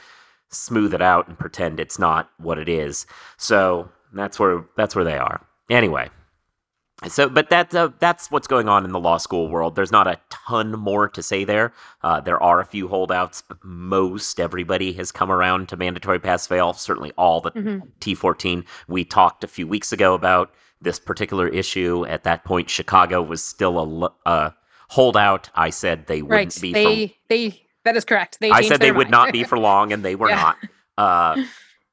smooth 0.49 0.93
it 0.93 1.01
out 1.01 1.27
and 1.27 1.39
pretend 1.39 1.79
it's 1.79 1.97
not 1.97 2.29
what 2.37 2.57
it 2.57 2.67
is. 2.69 3.05
So 3.37 3.89
that's 4.13 4.37
where 4.39 4.65
that's 4.77 4.95
where 4.95 5.05
they 5.05 5.17
are. 5.17 5.45
Anyway, 5.69 6.09
so 7.07 7.29
but 7.29 7.49
that 7.49 7.73
uh, 7.73 7.89
that's 7.99 8.29
what's 8.29 8.47
going 8.47 8.67
on 8.67 8.83
in 8.85 8.91
the 8.91 8.99
law 8.99 9.17
school 9.17 9.47
world. 9.47 9.75
There's 9.75 9.91
not 9.91 10.07
a 10.07 10.19
ton 10.29 10.71
more 10.73 11.07
to 11.09 11.23
say 11.23 11.43
there. 11.45 11.73
Uh, 12.03 12.19
there 12.19 12.41
are 12.43 12.59
a 12.59 12.65
few 12.65 12.87
holdouts, 12.89 13.43
but 13.47 13.57
most 13.63 14.39
everybody 14.41 14.91
has 14.93 15.11
come 15.11 15.31
around 15.31 15.69
to 15.69 15.77
mandatory 15.77 16.19
pass 16.19 16.45
fail. 16.47 16.73
Certainly 16.73 17.13
all 17.17 17.39
the 17.41 17.51
Mhm. 17.51 17.81
T14. 18.01 18.65
We 18.89 19.05
talked 19.05 19.43
a 19.43 19.47
few 19.47 19.67
weeks 19.67 19.91
ago 19.93 20.13
about 20.13 20.51
this 20.83 20.99
particular 20.99 21.47
issue. 21.47 22.05
At 22.07 22.23
that 22.23 22.43
point, 22.43 22.69
Chicago 22.69 23.21
was 23.21 23.43
still 23.43 23.79
a 24.25 24.29
uh, 24.29 24.49
holdout. 24.89 25.49
I 25.55 25.69
said 25.69 26.07
they 26.07 26.21
wouldn't 26.21 26.55
right. 26.55 26.61
be 26.61 26.73
They, 26.73 27.07
for. 27.07 27.13
they, 27.29 27.61
that 27.85 27.97
is 27.97 28.05
correct. 28.05 28.39
They 28.39 28.51
I 28.51 28.61
said 28.61 28.79
they 28.79 28.87
their 28.87 28.93
would 28.93 29.09
not 29.09 29.31
be 29.31 29.43
for 29.43 29.57
long, 29.57 29.91
and 29.91 30.03
they 30.03 30.15
were 30.15 30.29
Yeah. 30.33 30.35
not. 30.35 30.57
Uh, 30.97 31.43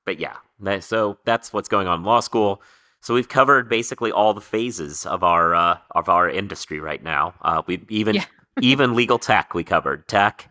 but 0.04 0.18
yeah, 0.20 0.36
so 0.80 1.18
that's 1.24 1.52
what's 1.52 1.68
going 1.68 1.86
on 1.86 2.00
in 2.00 2.04
law 2.04 2.20
school. 2.20 2.62
So 3.00 3.14
we've 3.14 3.28
covered 3.28 3.68
basically 3.68 4.12
all 4.12 4.34
the 4.34 4.40
phases 4.42 5.06
of 5.06 5.24
our 5.24 5.54
uh, 5.54 5.78
of 5.92 6.08
our 6.08 6.28
industry 6.28 6.80
right 6.80 7.02
now. 7.02 7.34
Uh, 7.42 7.62
we 7.66 7.82
even 7.88 8.16
Yeah. 8.16 8.24
even 8.60 8.94
legal 8.94 9.18
tech 9.18 9.54
we 9.54 9.64
covered 9.64 10.06
tech, 10.06 10.50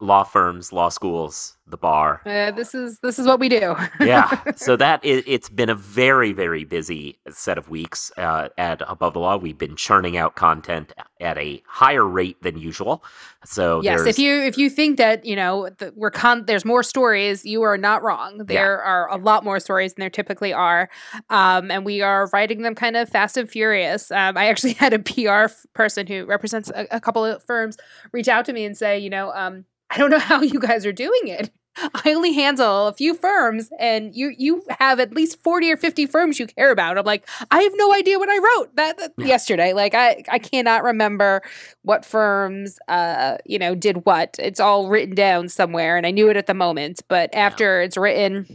law 0.00 0.24
firms, 0.24 0.72
law 0.72 0.88
schools, 0.88 1.56
the 1.66 1.76
bar. 1.76 2.22
Uh, 2.26 2.50
this 2.50 2.74
is 2.74 2.98
this 3.00 3.18
is 3.18 3.26
what 3.26 3.38
we 3.38 3.48
do. 3.48 3.76
yeah 4.00 4.42
so 4.56 4.76
that 4.76 5.04
is, 5.04 5.22
it's 5.26 5.48
been 5.48 5.68
a 5.68 5.74
very 5.74 6.32
very 6.32 6.64
busy 6.64 7.18
set 7.28 7.58
of 7.58 7.68
weeks 7.68 8.10
uh, 8.16 8.48
at 8.58 8.82
above 8.88 9.12
the 9.12 9.20
law 9.20 9.36
we've 9.36 9.58
been 9.58 9.76
churning 9.76 10.16
out 10.16 10.34
content 10.34 10.92
at 11.20 11.38
a 11.38 11.62
higher 11.66 12.04
rate 12.04 12.42
than 12.42 12.58
usual 12.58 13.04
so 13.44 13.80
yes, 13.82 14.04
if 14.04 14.18
you 14.18 14.38
if 14.42 14.58
you 14.58 14.68
think 14.68 14.98
that 14.98 15.24
you 15.24 15.34
know 15.34 15.70
the, 15.78 15.94
we're 15.96 16.10
con- 16.10 16.44
there's 16.44 16.66
more 16.66 16.82
stories, 16.82 17.42
you 17.42 17.62
are 17.62 17.78
not 17.78 18.02
wrong. 18.02 18.38
There 18.44 18.82
are 18.82 19.10
a 19.10 19.16
lot 19.16 19.44
more 19.44 19.58
stories 19.60 19.94
than 19.94 20.00
there 20.00 20.10
typically 20.10 20.52
are, 20.52 20.90
um, 21.30 21.70
and 21.70 21.86
we 21.86 22.02
are 22.02 22.28
writing 22.34 22.62
them 22.62 22.74
kind 22.74 22.98
of 22.98 23.08
fast 23.08 23.38
and 23.38 23.48
furious. 23.48 24.10
Um, 24.10 24.36
I 24.36 24.48
actually 24.48 24.72
had 24.74 24.92
a 24.92 24.98
PR 24.98 25.52
person 25.72 26.06
who 26.06 26.26
represents 26.26 26.70
a, 26.74 26.86
a 26.90 27.00
couple 27.00 27.24
of 27.24 27.42
firms 27.44 27.78
reach 28.12 28.28
out 28.28 28.44
to 28.44 28.52
me 28.52 28.66
and 28.66 28.76
say, 28.76 28.98
you 28.98 29.08
know, 29.08 29.32
um, 29.32 29.64
I 29.90 29.98
don't 29.98 30.10
know 30.10 30.18
how 30.30 30.42
you 30.42 30.60
guys 30.60 30.86
are 30.86 30.92
doing 30.92 31.28
it. 31.28 31.50
I 31.94 32.12
only 32.12 32.32
handle 32.32 32.88
a 32.88 32.92
few 32.92 33.14
firms, 33.14 33.70
and 33.78 34.14
you 34.14 34.34
you 34.36 34.62
have 34.80 34.98
at 34.98 35.14
least 35.14 35.40
forty 35.42 35.70
or 35.70 35.76
fifty 35.76 36.04
firms 36.04 36.38
you 36.38 36.46
care 36.46 36.72
about. 36.72 36.98
I'm 36.98 37.04
like, 37.06 37.28
I 37.52 37.62
have 37.62 37.72
no 37.76 37.94
idea 37.94 38.18
what 38.18 38.28
I 38.28 38.36
wrote 38.38 38.74
that, 38.76 38.98
that 38.98 39.12
Yeah. 39.16 39.26
yesterday. 39.26 39.72
Like, 39.72 39.94
I 39.94 40.22
I 40.28 40.40
cannot 40.40 40.82
remember 40.82 41.42
what 41.82 42.04
firms 42.04 42.78
uh 42.88 43.38
you 43.46 43.58
know 43.58 43.74
did 43.76 44.04
what. 44.04 44.36
It's 44.40 44.58
all 44.60 44.88
written 44.88 45.14
down 45.14 45.48
somewhere, 45.48 45.96
and 45.96 46.06
I 46.06 46.10
knew 46.10 46.28
it 46.28 46.36
at 46.36 46.46
the 46.48 46.54
moment, 46.54 47.02
but 47.08 47.32
after 47.34 47.80
it's 47.80 47.96
written, 47.96 48.46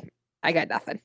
I 0.43 0.51
got 0.51 0.67
nothing. 0.67 0.99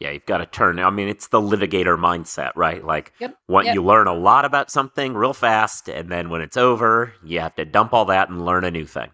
Yeah, 0.00 0.12
you've 0.12 0.24
got 0.24 0.38
to 0.38 0.46
turn. 0.46 0.78
I 0.78 0.88
mean, 0.88 1.08
it's 1.08 1.28
the 1.28 1.42
litigator 1.42 1.98
mindset, 1.98 2.52
right? 2.56 2.82
Like, 2.82 3.12
Yep, 3.20 3.36
what 3.48 3.66
yep. 3.66 3.74
you 3.74 3.84
learn 3.84 4.06
a 4.06 4.14
lot 4.14 4.46
about 4.46 4.70
something 4.70 5.12
real 5.12 5.34
fast, 5.34 5.90
and 5.90 6.08
then 6.10 6.30
when 6.30 6.40
it's 6.40 6.56
over, 6.56 7.12
you 7.22 7.40
have 7.40 7.54
to 7.56 7.66
dump 7.66 7.92
all 7.92 8.06
that 8.06 8.30
and 8.30 8.46
learn 8.46 8.64
a 8.64 8.70
new 8.70 8.86
thing, 8.86 9.10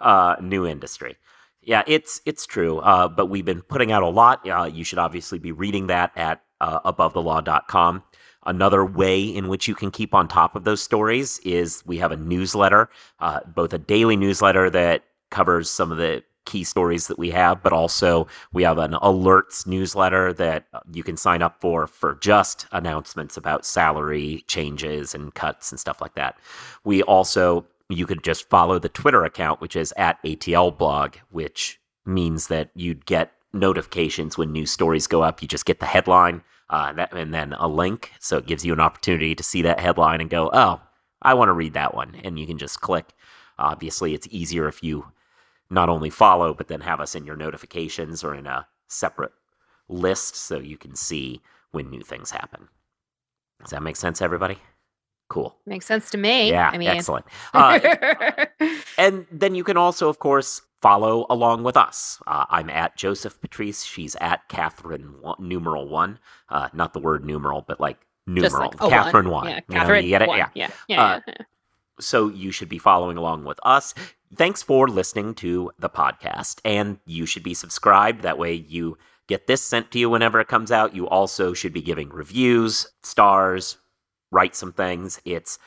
uh, 0.00 0.36
new 0.40 0.66
industry. 0.66 1.16
Yeah, 1.62 1.82
it's 1.86 2.20
it's 2.24 2.46
true. 2.46 2.78
Uh, 2.78 3.08
but 3.08 3.26
we've 3.26 3.44
been 3.44 3.62
putting 3.62 3.92
out 3.92 4.02
a 4.02 4.08
lot. 4.08 4.48
Uh, 4.48 4.64
you 4.64 4.84
should 4.84 4.98
obviously 4.98 5.38
be 5.38 5.52
reading 5.52 5.86
that 5.88 6.12
at 6.16 6.42
uh, 6.60 6.80
abovethelaw.com. 6.92 8.02
Another 8.46 8.84
way 8.86 9.22
in 9.22 9.48
which 9.48 9.68
you 9.68 9.74
can 9.74 9.90
keep 9.90 10.14
on 10.14 10.26
top 10.26 10.56
of 10.56 10.64
those 10.64 10.80
stories 10.80 11.38
is 11.40 11.82
we 11.84 11.98
have 11.98 12.10
a 12.10 12.16
newsletter, 12.16 12.88
uh, 13.18 13.40
both 13.54 13.74
a 13.74 13.78
daily 13.78 14.16
newsletter 14.16 14.70
that 14.70 15.04
covers 15.30 15.68
some 15.68 15.92
of 15.92 15.98
the 15.98 16.24
key 16.46 16.64
stories 16.64 17.06
that 17.06 17.18
we 17.18 17.30
have, 17.30 17.62
but 17.62 17.72
also 17.72 18.26
we 18.52 18.62
have 18.62 18.78
an 18.78 18.92
alerts 18.92 19.66
newsletter 19.66 20.32
that 20.32 20.64
uh, 20.72 20.80
you 20.92 21.02
can 21.02 21.16
sign 21.16 21.42
up 21.42 21.60
for 21.60 21.86
for 21.86 22.14
just 22.16 22.66
announcements 22.72 23.36
about 23.36 23.66
salary 23.66 24.42
changes 24.48 25.14
and 25.14 25.34
cuts 25.34 25.70
and 25.70 25.78
stuff 25.78 26.00
like 26.00 26.14
that. 26.14 26.38
We 26.84 27.02
also 27.02 27.66
you 27.90 28.06
could 28.06 28.22
just 28.22 28.48
follow 28.48 28.78
the 28.78 28.88
Twitter 28.88 29.24
account, 29.24 29.60
which 29.60 29.76
is 29.76 29.92
at 29.96 30.22
ATL 30.22 30.76
blog, 30.76 31.16
which 31.30 31.80
means 32.06 32.48
that 32.48 32.70
you'd 32.74 33.06
get 33.06 33.32
notifications 33.52 34.38
when 34.38 34.52
new 34.52 34.66
stories 34.66 35.06
go 35.06 35.22
up. 35.22 35.42
You 35.42 35.48
just 35.48 35.66
get 35.66 35.80
the 35.80 35.86
headline 35.86 36.42
uh, 36.70 36.92
that, 36.94 37.12
and 37.12 37.34
then 37.34 37.52
a 37.54 37.68
link. 37.68 38.12
So 38.20 38.38
it 38.38 38.46
gives 38.46 38.64
you 38.64 38.72
an 38.72 38.80
opportunity 38.80 39.34
to 39.34 39.42
see 39.42 39.62
that 39.62 39.80
headline 39.80 40.20
and 40.20 40.30
go, 40.30 40.50
oh, 40.52 40.80
I 41.22 41.34
want 41.34 41.48
to 41.48 41.52
read 41.52 41.74
that 41.74 41.94
one. 41.94 42.14
And 42.22 42.38
you 42.38 42.46
can 42.46 42.58
just 42.58 42.80
click. 42.80 43.12
Obviously, 43.58 44.14
it's 44.14 44.28
easier 44.30 44.68
if 44.68 44.82
you 44.82 45.06
not 45.68 45.88
only 45.88 46.10
follow, 46.10 46.54
but 46.54 46.68
then 46.68 46.80
have 46.80 47.00
us 47.00 47.14
in 47.14 47.26
your 47.26 47.36
notifications 47.36 48.24
or 48.24 48.34
in 48.34 48.46
a 48.46 48.66
separate 48.88 49.32
list 49.88 50.36
so 50.36 50.58
you 50.58 50.76
can 50.76 50.94
see 50.94 51.42
when 51.72 51.90
new 51.90 52.00
things 52.00 52.30
happen. 52.30 52.68
Does 53.60 53.70
that 53.70 53.82
make 53.82 53.96
sense, 53.96 54.22
everybody? 54.22 54.58
Cool. 55.30 55.56
Makes 55.64 55.86
sense 55.86 56.10
to 56.10 56.18
me. 56.18 56.50
Yeah, 56.50 56.70
I 56.72 56.76
mean, 56.76 56.88
excellent. 56.88 57.24
Uh, 57.54 57.78
and 58.98 59.26
then 59.30 59.54
you 59.54 59.62
can 59.62 59.76
also, 59.76 60.08
of 60.08 60.18
course, 60.18 60.60
follow 60.82 61.24
along 61.30 61.62
with 61.62 61.76
us. 61.76 62.20
Uh, 62.26 62.46
I'm 62.50 62.68
at 62.68 62.96
Joseph 62.96 63.40
Patrice. 63.40 63.84
She's 63.84 64.16
at 64.16 64.48
Kathryn 64.48 65.20
one, 65.20 65.36
numeral 65.38 65.88
one. 65.88 66.18
Uh, 66.48 66.68
not 66.72 66.94
the 66.94 66.98
word 66.98 67.24
numeral, 67.24 67.64
but 67.66 67.80
like 67.80 67.98
numeral. 68.26 68.72
like 68.80 68.92
Kathryn 68.92 69.30
one. 69.30 69.46
Yeah, 69.46 69.60
You 69.68 69.74
know, 69.78 69.94
you 69.94 70.08
get 70.08 70.22
it? 70.22 70.28
one. 70.28 70.38
Yeah. 70.38 70.48
yeah, 70.54 70.70
yeah, 70.88 71.02
Uh, 71.04 71.20
yeah. 71.28 71.34
So 72.00 72.28
you 72.28 72.50
should 72.50 72.68
be 72.68 72.78
following 72.78 73.16
along 73.16 73.44
with 73.44 73.60
us. 73.62 73.94
Thanks 74.34 74.64
for 74.64 74.88
listening 74.88 75.34
to 75.36 75.70
the 75.78 75.88
podcast. 75.90 76.60
And 76.64 76.98
you 77.06 77.24
should 77.24 77.44
be 77.44 77.54
subscribed. 77.54 78.22
That 78.22 78.36
way 78.38 78.54
you 78.54 78.98
get 79.28 79.46
this 79.46 79.62
sent 79.62 79.92
to 79.92 79.98
you 80.00 80.10
whenever 80.10 80.40
it 80.40 80.48
comes 80.48 80.72
out. 80.72 80.92
You 80.94 81.08
also 81.08 81.52
should 81.52 81.72
be 81.72 81.82
giving 81.82 82.08
reviews, 82.08 82.86
stars, 83.04 83.76
write 84.30 84.54
some 84.56 84.72
things. 84.72 85.20
It's 85.24 85.58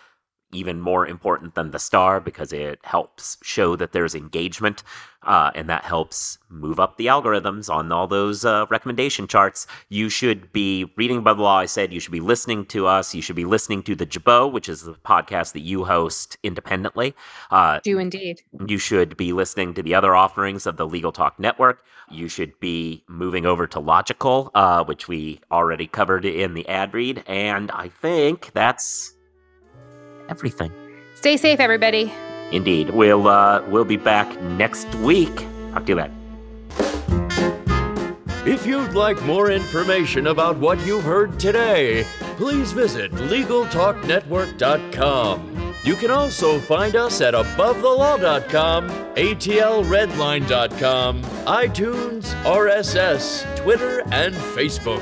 even 0.54 0.80
more 0.80 1.08
important 1.08 1.56
than 1.56 1.72
the 1.72 1.80
star 1.80 2.20
because 2.20 2.54
it 2.54 2.80
helps 2.84 3.38
show 3.44 3.76
that 3.76 3.92
there's 3.92 4.16
engagement 4.16 4.84
uh, 5.24 5.52
and 5.56 5.70
that 5.70 5.84
helps 5.84 6.38
move 6.50 6.80
up 6.80 6.98
the 6.98 7.06
algorithms 7.08 7.74
on 7.74 7.92
all 7.92 8.08
those 8.08 8.44
uh, 8.44 8.66
recommendation 8.70 9.26
charts. 9.28 9.66
You 9.90 10.10
should 10.10 10.52
be 10.52 10.92
reading 10.98 11.18
Above 11.20 11.38
the 11.38 11.44
Law. 11.44 11.60
I 11.60 11.66
said 11.66 11.94
you 11.94 12.00
should 12.00 12.12
be 12.12 12.20
listening 12.20 12.66
to 12.68 12.88
us. 12.88 13.16
You 13.16 13.22
should 13.22 13.36
be 13.36 13.46
listening 13.46 13.84
to 13.84 13.96
the 13.96 14.06
Jabot, 14.06 14.52
which 14.52 14.68
is 14.68 14.82
the 14.82 14.94
podcast 14.94 15.54
that 15.54 15.62
you 15.62 15.86
host 15.86 16.38
independently. 16.44 17.16
Uh, 17.52 17.80
Do 17.84 18.00
indeed. 18.00 18.42
you 18.68 18.78
should 18.78 19.16
be 19.16 19.32
listening 19.34 19.74
to 19.76 19.84
the 19.84 19.96
other 19.96 20.16
offerings 20.16 20.66
of 20.66 20.78
the 20.78 20.86
Legal 20.88 21.12
Talk 21.12 21.40
Network. 21.40 21.84
You 22.12 22.28
should 22.28 22.60
be 22.60 23.04
moving 23.08 23.46
over 23.46 23.66
to 23.68 23.80
Logikcull, 23.80 24.52
uh, 24.54 24.84
which 24.84 25.08
we 25.08 25.40
already 25.52 25.88
covered 25.88 26.26
in 26.26 26.54
the 26.54 26.68
ad 26.68 26.94
read. 26.94 27.24
And 27.28 27.72
I 27.72 27.88
think 27.88 28.52
that's 28.54 29.13
everything. 30.30 30.72
Stay 31.16 31.38
safe, 31.38 31.60
everybody. 31.60 32.12
Indeed. 32.52 32.90
We'll 32.92 33.28
uh, 33.28 33.64
we'll 33.68 33.86
be 33.86 33.98
back 33.98 34.40
next 34.42 34.94
week. 34.96 35.36
Talk 35.74 35.86
to 35.86 35.92
you 35.92 35.96
then. 35.96 36.12
If 38.46 38.66
you'd 38.66 38.94
like 38.94 39.22
more 39.24 39.52
information 39.52 40.28
about 40.28 40.58
what 40.58 40.86
you've 40.86 41.06
heard 41.06 41.40
today, 41.40 42.04
please 42.36 42.74
visit 42.74 43.14
LegalTalkNetwork.com. 43.14 45.74
You 45.86 45.96
can 45.96 46.12
also 46.12 46.60
find 46.60 46.98
us 46.98 47.22
at 47.22 47.34
AboveTheLaw.com, 47.34 48.90
ATLRedline.com, 49.16 51.22
iTunes, 51.24 52.34
RSS, 52.44 53.56
Twitter, 53.58 54.02
and 54.12 54.36
Facebook. 54.36 55.02